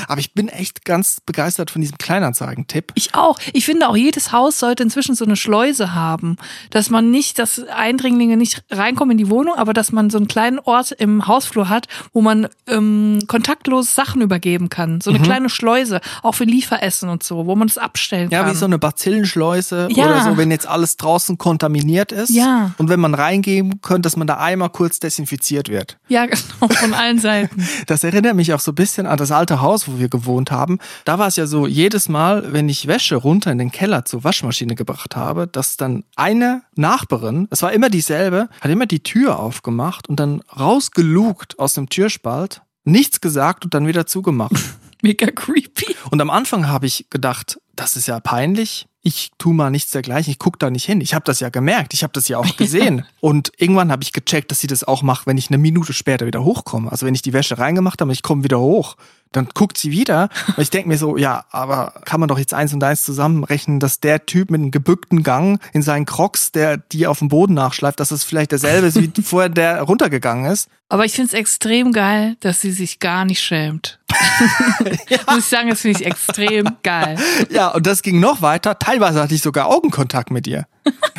[0.09, 2.93] Aber ich bin echt ganz begeistert von diesem Kleinanzeigen-Tipp.
[2.95, 3.39] Ich auch.
[3.53, 6.37] Ich finde auch jedes Haus sollte inzwischen so eine Schleuse haben,
[6.71, 10.29] dass man nicht, dass Eindringlinge nicht reinkommen in die Wohnung, aber dass man so einen
[10.29, 15.01] kleinen Ort im Hausflur hat, wo man ähm, kontaktlos Sachen übergeben kann.
[15.01, 15.25] So eine Mhm.
[15.25, 18.53] kleine Schleuse, auch für Lieferessen und so, wo man es abstellen Ja, kann.
[18.53, 20.05] wie so eine Bazillenschleuse Ja.
[20.07, 22.31] oder so, wenn jetzt alles draußen kontaminiert ist.
[22.31, 22.73] Ja.
[22.79, 25.99] Und wenn man reingehen könnte, dass man da einmal kurz desinfiziert wird.
[26.09, 26.27] ja,
[26.61, 27.67] genau, von allen Seiten.
[27.87, 30.79] Das erinnert mich auch so ein bisschen an das alte Haus, wo wir gewohnt haben.
[31.05, 34.25] Da war es ja so, jedes Mal, wenn ich Wäsche runter in den Keller zur
[34.25, 39.39] Waschmaschine gebracht habe, dass dann eine Nachbarin, es war immer dieselbe, hat immer die Tür
[39.39, 44.53] aufgemacht und dann rausgelugt aus dem Türspalt, nichts gesagt und dann wieder zugemacht.
[45.03, 45.97] Mega creepy.
[46.11, 48.87] Und am Anfang habe ich gedacht, das ist ja peinlich.
[49.05, 51.01] Ich tu mal nichts dergleichen, ich guck da nicht hin.
[51.01, 53.05] Ich habe das ja gemerkt, ich habe das ja auch gesehen.
[53.21, 56.25] und irgendwann habe ich gecheckt, dass sie das auch macht, wenn ich eine Minute später
[56.25, 56.91] wieder hochkomme.
[56.91, 58.97] Also wenn ich die Wäsche reingemacht habe, ich komme wieder hoch.
[59.33, 60.29] Dann guckt sie wieder.
[60.57, 63.81] Und ich denke mir so, ja, aber kann man doch jetzt eins und eins zusammenrechnen,
[63.81, 67.55] dass der Typ mit einem gebückten Gang in seinen Crocs, der die auf dem Boden
[67.55, 70.69] nachschleift, dass es vielleicht derselbe ist, wie vorher der runtergegangen ist.
[70.89, 73.99] Aber ich finde es extrem geil, dass sie sich gar nicht schämt.
[75.27, 77.17] Muss ich sagen, das finde ich extrem geil.
[77.51, 78.79] Ja, und das ging noch weiter.
[78.79, 80.67] Teilweise hatte ich sogar Augenkontakt mit ihr.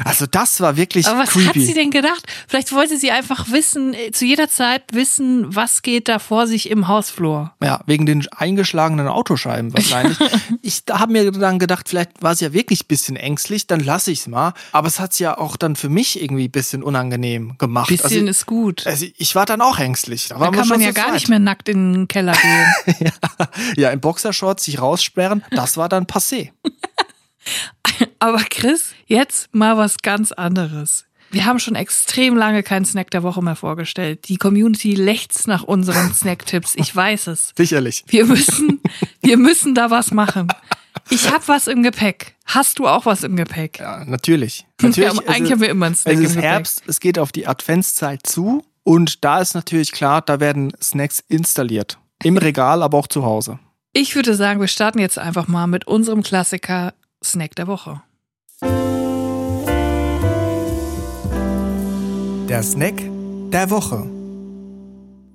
[0.03, 1.45] Also das war wirklich Aber was creepy.
[1.47, 2.23] hat sie denn gedacht?
[2.47, 6.69] Vielleicht wollte sie einfach wissen, äh, zu jeder Zeit wissen, was geht da vor sich
[6.69, 7.53] im Hausflur.
[7.63, 10.17] Ja, wegen den eingeschlagenen Autoscheiben wahrscheinlich.
[10.61, 14.11] ich habe mir dann gedacht, vielleicht war sie ja wirklich ein bisschen ängstlich, dann lasse
[14.11, 14.53] ich es mal.
[14.73, 17.89] Aber es hat ja auch dann für mich irgendwie ein bisschen unangenehm gemacht.
[17.89, 18.85] Bisschen also, ist gut.
[18.85, 20.27] also ich war dann auch ängstlich.
[20.27, 21.13] Da, Da kann man ja zu gar zweit.
[21.13, 23.11] nicht mehr nackt in den Keller gehen.
[23.77, 26.49] Ja, im Boxershorts sich raussperren, das war dann passé.
[28.19, 31.05] Aber Chris, jetzt mal was ganz anderes.
[31.31, 34.27] Wir haben schon extrem lange keinen Snack der Woche mehr vorgestellt.
[34.29, 36.75] Die Community lechzt nach unseren Snack-Tipps.
[36.75, 37.53] Ich weiß es.
[37.57, 38.03] Sicherlich.
[38.07, 38.79] Wir müssen,
[39.21, 40.47] wir müssen da was machen.
[41.09, 42.35] Ich habe was im Gepäck.
[42.45, 43.79] Hast du auch was im Gepäck?
[43.79, 44.65] Ja, natürlich.
[44.81, 46.35] Natürlich haben, es eigentlich ist- haben wir immer einen Snack Es im ist.
[46.37, 51.23] Herbst, es geht auf die Adventszeit zu und da ist natürlich klar, da werden Snacks
[51.29, 51.97] installiert.
[52.21, 53.57] Im Regal, aber auch zu Hause.
[53.93, 58.01] Ich würde sagen, wir starten jetzt einfach mal mit unserem Klassiker Snack der Woche.
[62.49, 63.01] Der Snack
[63.51, 64.09] der Woche.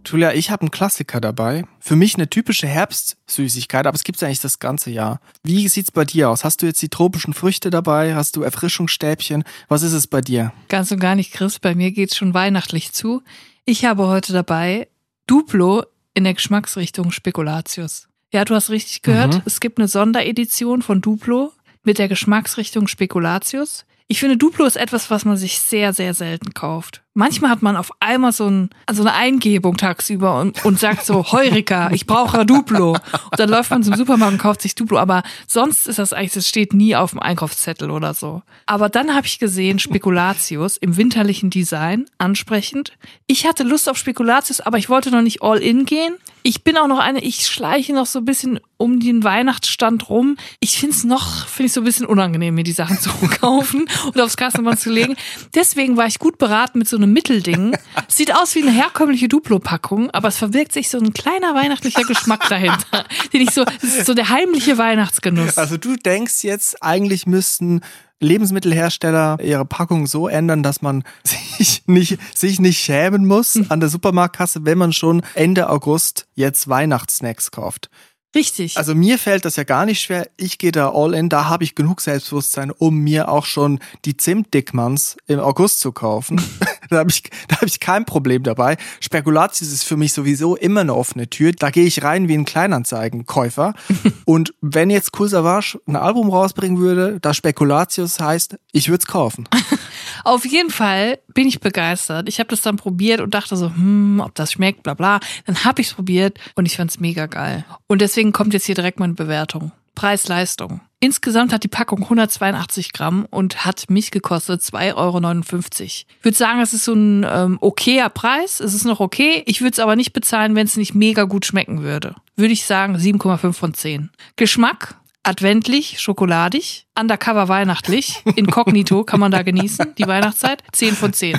[0.06, 1.64] Julia, ich habe einen Klassiker dabei.
[1.80, 5.20] Für mich eine typische Herbstsüßigkeit, aber es gibt's eigentlich das ganze Jahr.
[5.42, 6.44] Wie sieht's bei dir aus?
[6.44, 8.14] Hast du jetzt die tropischen Früchte dabei?
[8.14, 9.44] Hast du Erfrischungsstäbchen?
[9.68, 10.52] Was ist es bei dir?
[10.68, 11.58] Ganz und gar nicht, Chris.
[11.58, 13.22] Bei mir geht's schon weihnachtlich zu.
[13.64, 14.88] Ich habe heute dabei
[15.26, 18.08] Duplo in der Geschmacksrichtung Spekulatius.
[18.32, 19.36] Ja, du hast richtig gehört.
[19.36, 19.42] Mhm.
[19.46, 21.52] Es gibt eine Sonderedition von Duplo
[21.88, 23.86] mit der Geschmacksrichtung Spekulatius.
[24.08, 27.02] Ich finde, Duplo ist etwas, was man sich sehr, sehr selten kauft.
[27.14, 31.24] Manchmal hat man auf einmal so, ein, so eine Eingebung tagsüber und, und sagt so,
[31.32, 32.92] Heurika, ich brauche Duplo.
[32.92, 34.98] Und dann läuft man zum Supermarkt und kauft sich Duplo.
[34.98, 38.42] Aber sonst ist das eigentlich, das steht nie auf dem Einkaufszettel oder so.
[38.66, 42.92] Aber dann habe ich gesehen, Spekulatius im winterlichen Design, ansprechend.
[43.26, 46.16] Ich hatte Lust auf Spekulatius, aber ich wollte noch nicht all in gehen.
[46.42, 50.36] Ich bin auch noch eine, ich schleiche noch so ein bisschen um den Weihnachtsstand rum.
[50.60, 53.10] Ich finde es noch, finde ich so ein bisschen unangenehm, mir die Sachen zu
[53.40, 55.16] kaufen und aufs Kassenband zu legen.
[55.54, 57.76] Deswegen war ich gut beraten mit so einem Mittelding.
[58.06, 62.48] Sieht aus wie eine herkömmliche Duplo-Packung, aber es verbirgt sich so ein kleiner weihnachtlicher Geschmack
[62.48, 63.04] dahinter.
[63.32, 65.58] Den ich so, das ist so der heimliche Weihnachtsgenuss.
[65.58, 67.82] Also du denkst jetzt, eigentlich müssten
[68.20, 73.88] Lebensmittelhersteller ihre Packung so ändern, dass man sich nicht, sich nicht schämen muss an der
[73.88, 77.90] Supermarktkasse, wenn man schon Ende August jetzt Weihnachtssnacks kauft.
[78.34, 78.76] Richtig.
[78.76, 80.28] Also mir fällt das ja gar nicht schwer.
[80.36, 81.30] Ich gehe da all in.
[81.30, 86.40] Da habe ich genug Selbstbewusstsein, um mir auch schon die Zimtdickmanns im August zu kaufen.
[86.90, 88.76] da habe ich, da habe ich kein Problem dabei.
[89.00, 91.52] Spekulatius ist für mich sowieso immer eine offene Tür.
[91.52, 93.72] Da gehe ich rein wie ein Kleinanzeigenkäufer.
[94.26, 99.06] Und wenn jetzt Cool Savage ein Album rausbringen würde, das Spekulatius heißt, ich würde es
[99.06, 99.48] kaufen.
[100.24, 102.28] Auf jeden Fall bin ich begeistert.
[102.28, 105.20] Ich habe das dann probiert und dachte so, hm, ob das schmeckt, bla bla.
[105.46, 107.64] Dann habe ich es probiert und ich fand's mega geil.
[107.86, 109.72] Und deswegen kommt jetzt hier direkt meine Bewertung.
[109.94, 110.80] Preis-Leistung.
[111.00, 115.84] Insgesamt hat die Packung 182 Gramm und hat mich gekostet 2,59 Euro.
[115.84, 118.60] Ich würde sagen, es ist so ein ähm, okayer Preis.
[118.60, 119.42] Es ist noch okay.
[119.46, 122.14] Ich würde es aber nicht bezahlen, wenn es nicht mega gut schmecken würde.
[122.36, 124.10] Würde ich sagen 7,5 von 10.
[124.36, 124.96] Geschmack
[125.28, 131.38] adventlich, schokoladig, undercover weihnachtlich, inkognito kann man da genießen, die Weihnachtszeit, 10 von 10.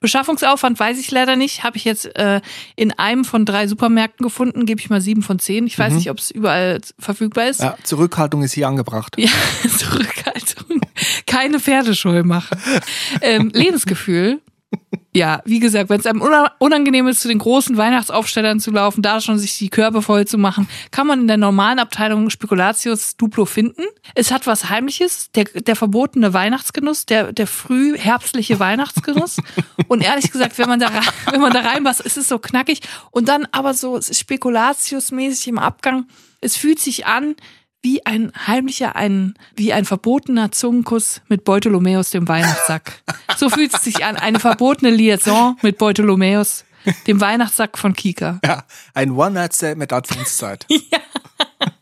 [0.00, 2.40] Beschaffungsaufwand weiß ich leider nicht, habe ich jetzt äh,
[2.74, 5.66] in einem von drei Supermärkten gefunden, gebe ich mal 7 von 10.
[5.66, 7.60] Ich weiß nicht, ob es überall verfügbar ist.
[7.60, 9.16] Ja, Zurückhaltung ist hier angebracht.
[9.18, 9.28] Ja,
[9.76, 10.80] Zurückhaltung.
[11.26, 12.58] Keine Pferdescheu machen.
[13.20, 14.40] Ähm, Lebensgefühl.
[15.12, 19.02] Ja, wie gesagt, wenn es einem una- unangenehm ist, zu den großen Weihnachtsaufstellern zu laufen,
[19.02, 23.16] da schon sich die Körbe voll zu machen, kann man in der normalen Abteilung Spekulatius
[23.16, 23.82] Duplo finden.
[24.14, 29.38] Es hat was Heimliches, der, der verbotene Weihnachtsgenuss, der, der früh herbstliche Weihnachtsgenuss.
[29.88, 32.80] Und ehrlich gesagt, wenn man da rein, wenn man da reinpasst, ist es so knackig.
[33.10, 36.06] Und dann aber so Spekulatius-mäßig im Abgang.
[36.40, 37.34] Es fühlt sich an
[37.82, 43.02] wie ein heimlicher, ein, wie ein verbotener Zungenkuss mit Beutolomäus, dem Weihnachtssack.
[43.36, 44.16] So fühlt es sich an.
[44.16, 46.64] Eine verbotene Liaison mit Beutolomäus,
[47.06, 48.40] dem Weihnachtssack von Kika.
[48.44, 48.64] Ja,
[48.94, 50.66] ein One-Night-Stand mit Adventszeit.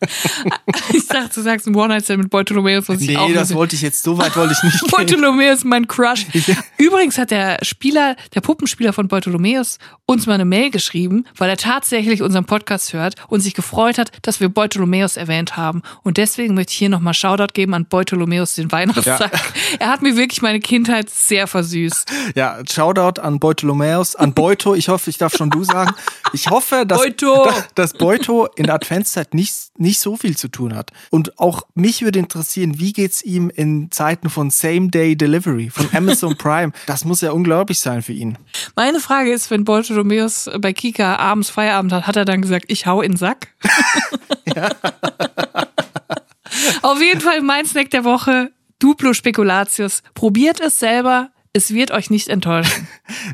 [0.93, 3.83] Ich dachte, du sagst ein One-Night-Stand mit Beutolomäus, was ich auch nee, das wollte ich
[3.83, 4.91] jetzt, so weit wollte ich nicht gehen.
[4.91, 6.27] Beutolomäus, mein Crush.
[6.79, 11.57] Übrigens hat der Spieler, der Puppenspieler von Beutolomäus uns mal eine Mail geschrieben, weil er
[11.57, 15.83] tatsächlich unseren Podcast hört und sich gefreut hat, dass wir Beutolomäus erwähnt haben.
[16.03, 19.33] Und deswegen möchte ich hier nochmal Shoutout geben an Beutolomäus, den Weihnachtssack.
[19.79, 22.11] Er hat mir wirklich meine Kindheit sehr versüßt.
[22.35, 24.75] Ja, Shoutout an Beutolomäus, an Beuto.
[24.75, 25.95] Ich hoffe, ich darf schon du sagen.
[26.33, 27.49] Ich hoffe, dass, Beuto.
[27.75, 30.91] dass Beuto in der Adventszeit nicht, nicht so viel zu tun hat.
[31.11, 36.73] Und auch mich würde interessieren, wie geht's ihm in Zeiten von Same-Day-Delivery, von Amazon Prime?
[36.87, 38.37] Das muss ja unglaublich sein für ihn.
[38.77, 42.87] Meine Frage ist, wenn Beutolomäus bei Kika abends Feierabend hat, hat er dann gesagt, ich
[42.87, 43.49] hau in den Sack?
[46.83, 50.03] Auf jeden Fall mein Snack der Woche, Duplo Spekulatius.
[50.15, 52.87] Probiert es selber, es wird euch nicht enttäuschen.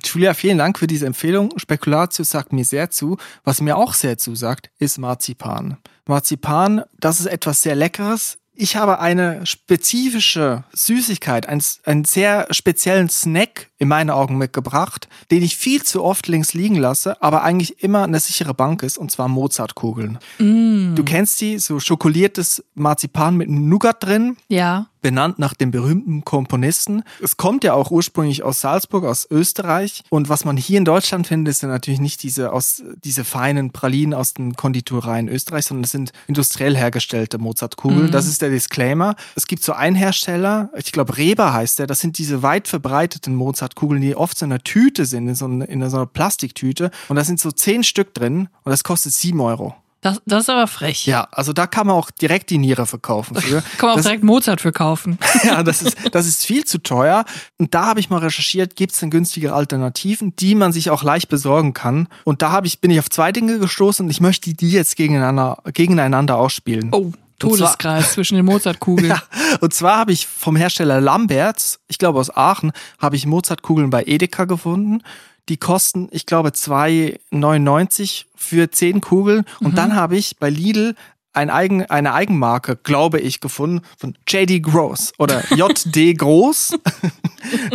[0.04, 1.58] Julia, vielen Dank für diese Empfehlung.
[1.58, 3.18] Spekulatius sagt mir sehr zu.
[3.42, 5.78] Was mir auch sehr zusagt, ist Marzipan.
[6.06, 8.38] Marzipan, das ist etwas sehr Leckeres.
[8.56, 15.42] Ich habe eine spezifische Süßigkeit, einen, einen sehr speziellen Snack in meinen Augen mitgebracht, den
[15.42, 19.10] ich viel zu oft links liegen lasse, aber eigentlich immer eine sichere Bank ist, und
[19.10, 20.18] zwar Mozartkugeln.
[20.38, 24.86] Du kennst die, so schokoliertes Marzipan mit Nougat drin Ja.
[25.02, 27.02] benannt nach dem berühmten Komponisten.
[27.22, 30.02] Es kommt ja auch ursprünglich aus Salzburg, aus Österreich.
[30.08, 34.14] Und was man hier in Deutschland findet, sind natürlich nicht diese aus diese feinen Pralinen
[34.14, 38.10] aus den Konditoreien Österreich, sondern es sind industriell hergestellte Mozartkugeln.
[38.10, 39.14] Das ist der Disclaimer.
[39.34, 41.86] Es gibt so einen Hersteller, ich glaube Reber heißt der.
[41.86, 43.34] Das sind diese weit verbreiteten
[43.74, 46.90] Mozartkugeln, die oft so in einer Tüte sind, in so, einer- in so einer Plastiktüte.
[47.08, 49.74] Und da sind so zehn Stück drin und das kostet sieben Euro.
[50.00, 51.06] Das, das ist aber frech.
[51.06, 53.36] Ja, also da kann man auch direkt die Niere verkaufen.
[53.36, 53.62] Für.
[53.78, 55.18] Kann man auch Das- direkt Mozart für kaufen.
[55.44, 57.24] ja, das ist, das ist viel zu teuer.
[57.56, 61.02] Und da habe ich mal recherchiert, gibt es denn günstigere Alternativen, die man sich auch
[61.02, 62.08] leicht besorgen kann.
[62.24, 64.96] Und da habe ich, bin ich auf zwei Dinge gestoßen und ich möchte die jetzt
[64.96, 66.90] gegeneinander, gegeneinander ausspielen.
[66.92, 67.12] Oh,
[67.44, 69.04] Todeskreis zwischen den Mozartkugeln.
[69.14, 69.22] Ja,
[69.60, 74.04] und zwar habe ich vom Hersteller Lamberts, ich glaube aus Aachen, habe ich Mozartkugeln bei
[74.04, 75.02] Edeka gefunden.
[75.48, 79.44] Die kosten, ich glaube, 2,99 für 10 Kugeln.
[79.60, 80.94] Und dann habe ich bei Lidl
[81.34, 86.78] ein Eigen, eine Eigenmarke, glaube ich, gefunden von JD Gross oder JD Groß.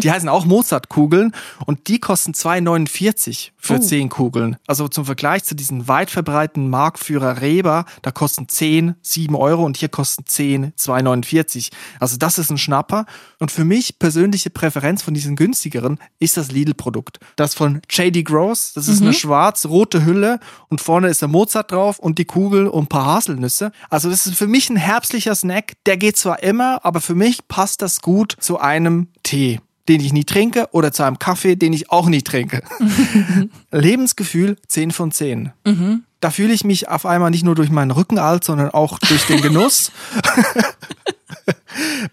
[0.03, 1.33] Die heißen auch Mozartkugeln
[1.65, 3.79] und die kosten 2,49 für Oh.
[3.79, 4.57] 10 Kugeln.
[4.67, 9.77] Also zum Vergleich zu diesen weit verbreiteten Marktführer Reber, da kosten 10, 7 Euro und
[9.77, 11.69] hier kosten 10, 2,49.
[11.99, 13.05] Also das ist ein Schnapper.
[13.39, 17.19] Und für mich persönliche Präferenz von diesen günstigeren ist das Lidl-Produkt.
[17.35, 20.39] Das von JD Gross, das ist eine schwarz-rote Hülle
[20.69, 23.71] und vorne ist der Mozart drauf und die Kugel und ein paar Haselnüsse.
[23.89, 25.73] Also das ist für mich ein herbstlicher Snack.
[25.85, 29.58] Der geht zwar immer, aber für mich passt das gut zu einem Tee
[29.89, 32.63] den ich nie trinke oder zu einem Kaffee, den ich auch nie trinke.
[33.71, 35.51] Lebensgefühl 10 von 10.
[36.21, 39.25] Da fühle ich mich auf einmal nicht nur durch meinen Rücken alt, sondern auch durch
[39.25, 39.91] den Genuss.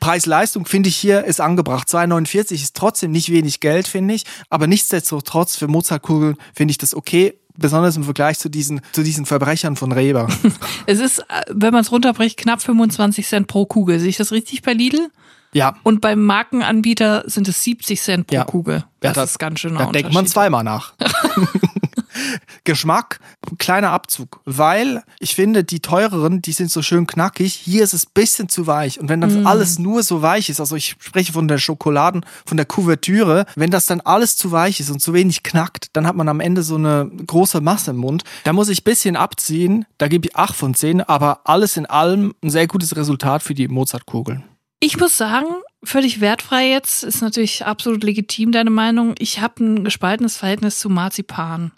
[0.01, 1.89] Preis-Leistung finde ich hier ist angebracht.
[1.89, 4.25] 2,49 ist trotzdem nicht wenig Geld, finde ich.
[4.49, 7.35] Aber nichtsdestotrotz für Mozartkugeln finde ich das okay.
[7.59, 10.29] Besonders im Vergleich zu diesen, zu diesen Verbrechern von Reber.
[10.87, 13.99] Es ist, äh, wenn man es runterbricht, knapp 25 Cent pro Kugel.
[13.99, 15.09] Sehe ich das richtig bei Lidl?
[15.57, 15.75] Ja.
[15.83, 18.45] Und beim Markenanbieter sind es 70 Cent pro Ja.
[18.45, 18.85] Kugel.
[19.03, 20.93] Ja, Das ist ganz schön Da denkt man zweimal nach.
[22.65, 23.21] Geschmack,
[23.59, 27.53] kleiner Abzug, weil ich finde, die teureren, die sind so schön knackig.
[27.55, 28.99] Hier ist es bisschen zu weich.
[28.99, 29.47] Und wenn dann Mm.
[29.47, 33.71] alles nur so weich ist, also ich spreche von der Schokoladen, von der Kuvertüre, wenn
[33.71, 36.63] das dann alles zu weich ist und zu wenig knackt, dann hat man am Ende
[36.63, 38.25] so eine große Masse im Mund.
[38.45, 39.85] Da muss ich bisschen abziehen.
[39.99, 43.55] Da gebe ich 8 von 10, aber alles in allem ein sehr gutes Resultat für
[43.55, 44.43] die Mozartkugeln.
[44.81, 45.47] Ich muss sagen,
[45.83, 49.15] völlig wertfrei jetzt, ist natürlich absolut legitim deine Meinung.
[49.19, 51.73] Ich habe ein gespaltenes Verhältnis zu Marzipan.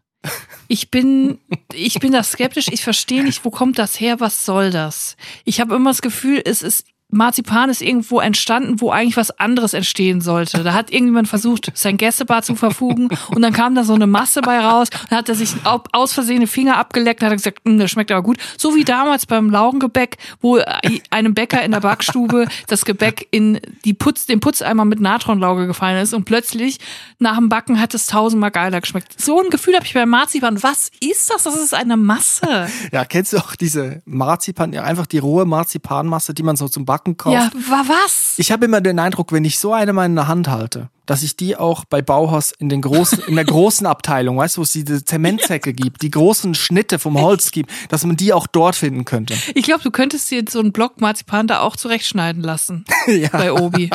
[0.67, 1.39] Ich bin,
[1.73, 2.69] ich bin da skeptisch.
[2.71, 4.21] Ich verstehe nicht, wo kommt das her?
[4.21, 5.17] Was soll das?
[5.45, 9.73] Ich habe immer das Gefühl, es ist Marzipan ist irgendwo entstanden, wo eigentlich was anderes
[9.73, 10.63] entstehen sollte.
[10.63, 14.43] Da hat irgendjemand versucht, sein Gästebad zu verfugen und dann kam da so eine Masse
[14.43, 14.89] bei raus.
[15.09, 18.23] Dann hat er sich aus Versehen Finger abgeleckt und hat gesagt, hm, das schmeckt aber
[18.23, 18.37] gut.
[18.59, 20.61] So wie damals beim Laugengebäck, wo
[21.09, 26.03] einem Bäcker in der Backstube das Gebäck in die Putz, den Putzeimer mit Natronlauge gefallen
[26.03, 26.79] ist und plötzlich
[27.19, 29.19] nach dem Backen hat es tausendmal geiler geschmeckt.
[29.19, 30.63] So ein Gefühl habe ich bei Marzipan.
[30.63, 31.45] Was ist das?
[31.45, 32.69] Das ist eine Masse.
[32.93, 36.98] Ja, kennst du auch diese Marzipan, einfach die rohe Marzipanmasse, die man so zum Backen
[36.99, 37.35] Backen kauft.
[37.35, 38.35] Ja, war was?
[38.39, 41.23] Ich habe immer den Eindruck, wenn ich so eine mal in der Hand halte, dass
[41.23, 44.63] ich die auch bei Bauhaus in den großen, in der großen Abteilung, weißt du, wo
[44.65, 48.75] es diese Zementsäcke gibt, die großen Schnitte vom Holz gibt, dass man die auch dort
[48.75, 49.35] finden könnte.
[49.55, 52.85] Ich glaube, du könntest dir so einen Block Marzipan da auch zurechtschneiden lassen.
[53.07, 53.29] ja.
[53.29, 53.91] Bei Obi.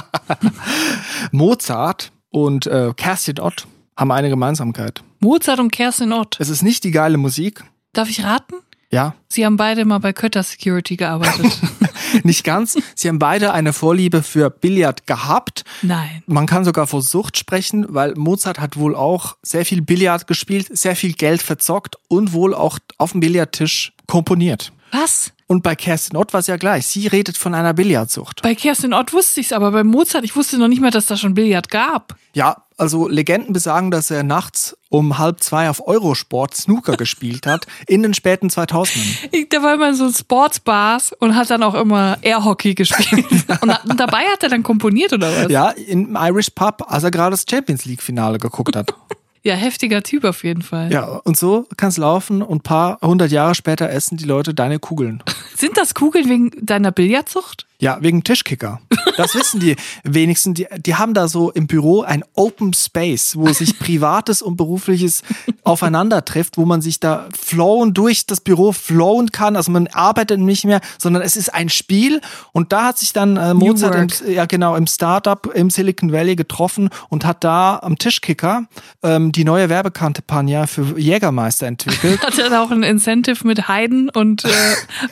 [1.31, 5.03] Mozart und äh, Kerstin Ott haben eine Gemeinsamkeit.
[5.19, 6.37] Mozart und Kerstin Ott.
[6.39, 7.63] Es ist nicht die geile Musik.
[7.91, 8.55] Darf ich raten?
[8.91, 9.15] Ja.
[9.27, 11.51] Sie haben beide mal bei Kötter Security gearbeitet.
[12.23, 12.77] Nicht ganz.
[12.95, 15.63] Sie haben beide eine Vorliebe für Billard gehabt.
[15.81, 16.23] Nein.
[16.25, 20.75] Man kann sogar vor Sucht sprechen, weil Mozart hat wohl auch sehr viel Billard gespielt,
[20.77, 24.71] sehr viel Geld verzockt und wohl auch auf dem Billardtisch komponiert.
[24.91, 25.33] Was?
[25.47, 26.85] Und bei Kerstin Ott war es ja gleich.
[26.85, 28.41] Sie redet von einer Billardsucht.
[28.41, 31.07] Bei Kerstin Ott wusste ich es, aber bei Mozart, ich wusste noch nicht mal, dass
[31.07, 32.15] da schon Billard gab.
[32.33, 37.65] Ja, also Legenden besagen, dass er nachts um halb zwei auf Eurosport Snooker gespielt hat
[37.87, 39.29] in den späten 2000ern.
[39.31, 43.25] Ich, da war immer in so Sportsbars und hat dann auch immer Airhockey gespielt.
[43.61, 45.51] und, und dabei hat er dann komponiert oder was?
[45.51, 48.93] Ja, im Irish Pub, als er gerade das Champions League Finale geguckt hat.
[49.45, 50.89] Ja, heftiger Typ auf jeden Fall.
[50.89, 54.53] Ja, und so kann es laufen und ein paar hundert Jahre später essen die Leute
[54.53, 55.21] deine Kugeln.
[55.53, 57.67] Sind das Kugeln wegen deiner Billardzucht?
[57.83, 58.79] Ja, wegen Tischkicker.
[59.17, 60.53] Das wissen die wenigsten.
[60.53, 65.21] Die, die haben da so im Büro ein Open Space, wo sich Privates und Berufliches
[65.63, 69.57] aufeinander trifft, wo man sich da flowen durch das Büro flowen kann.
[69.57, 72.21] Also man arbeitet nicht mehr, sondern es ist ein Spiel.
[72.53, 76.37] Und da hat sich dann äh, Mozart im, ja genau im Startup im Silicon Valley
[76.37, 78.63] getroffen und hat da am Tischkicker
[79.03, 82.21] ähm, die neue Werbekampagne für Jägermeister entwickelt.
[82.25, 84.49] Hat er da auch ein Incentive mit Haydn und äh,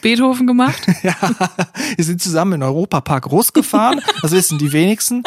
[0.01, 0.81] Beethoven gemacht?
[1.03, 1.15] ja,
[1.95, 4.01] wir sind zusammen in Europapark groß gefahren.
[4.21, 5.23] Das wissen die wenigsten.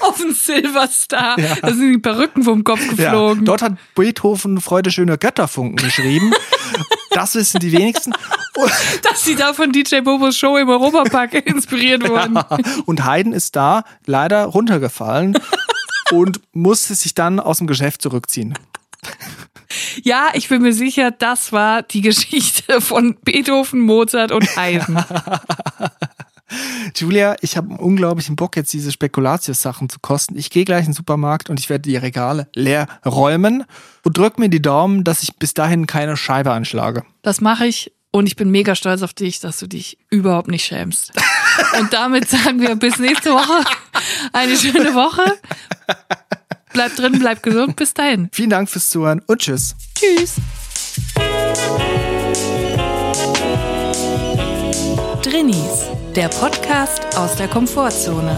[0.00, 1.38] Auf dem Silverstar.
[1.38, 1.56] Ja.
[1.62, 3.40] Da sind die Perücken vom Kopf geflogen.
[3.40, 3.46] Ja.
[3.46, 6.32] Dort hat Beethoven Freude schöner Götterfunken geschrieben.
[7.12, 8.12] Das wissen die wenigsten.
[9.02, 12.34] Dass sie da von DJ Bobos Show im Europapark inspiriert wurden.
[12.34, 12.58] Ja.
[12.84, 15.38] Und Haydn ist da leider runtergefallen
[16.10, 18.54] und musste sich dann aus dem Geschäft zurückziehen.
[20.02, 25.04] Ja, ich bin mir sicher, das war die Geschichte von Beethoven, Mozart und Haydn.
[26.96, 30.36] Julia, ich habe einen unglaublichen Bock, jetzt diese Spekulatius-Sachen zu kosten.
[30.36, 33.64] Ich gehe gleich in den Supermarkt und ich werde die Regale leer räumen
[34.04, 37.04] und drück mir die Daumen, dass ich bis dahin keine Scheibe anschlage.
[37.22, 40.64] Das mache ich und ich bin mega stolz auf dich, dass du dich überhaupt nicht
[40.64, 41.12] schämst.
[41.78, 43.64] Und damit sagen wir bis nächste Woche.
[44.32, 45.38] Eine schöne Woche.
[46.72, 47.76] Bleib drin, bleib gesund.
[47.76, 48.28] Bis dahin.
[48.32, 49.74] Vielen Dank fürs Zuhören und tschüss.
[49.94, 50.36] Tschüss.
[55.22, 58.34] Drinnies, der Podcast aus der Komfortzone.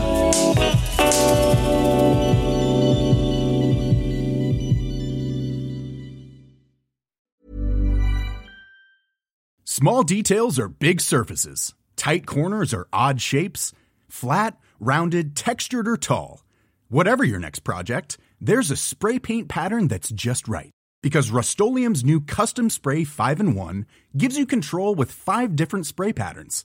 [9.64, 11.74] Small details are big surfaces.
[11.96, 13.72] Tight corners are odd shapes.
[14.08, 16.42] Flat, rounded, textured, or tall.
[16.88, 20.70] Whatever your next project, there's a spray paint pattern that's just right.
[21.02, 26.12] Because Rust new Custom Spray 5 in 1 gives you control with five different spray
[26.12, 26.64] patterns.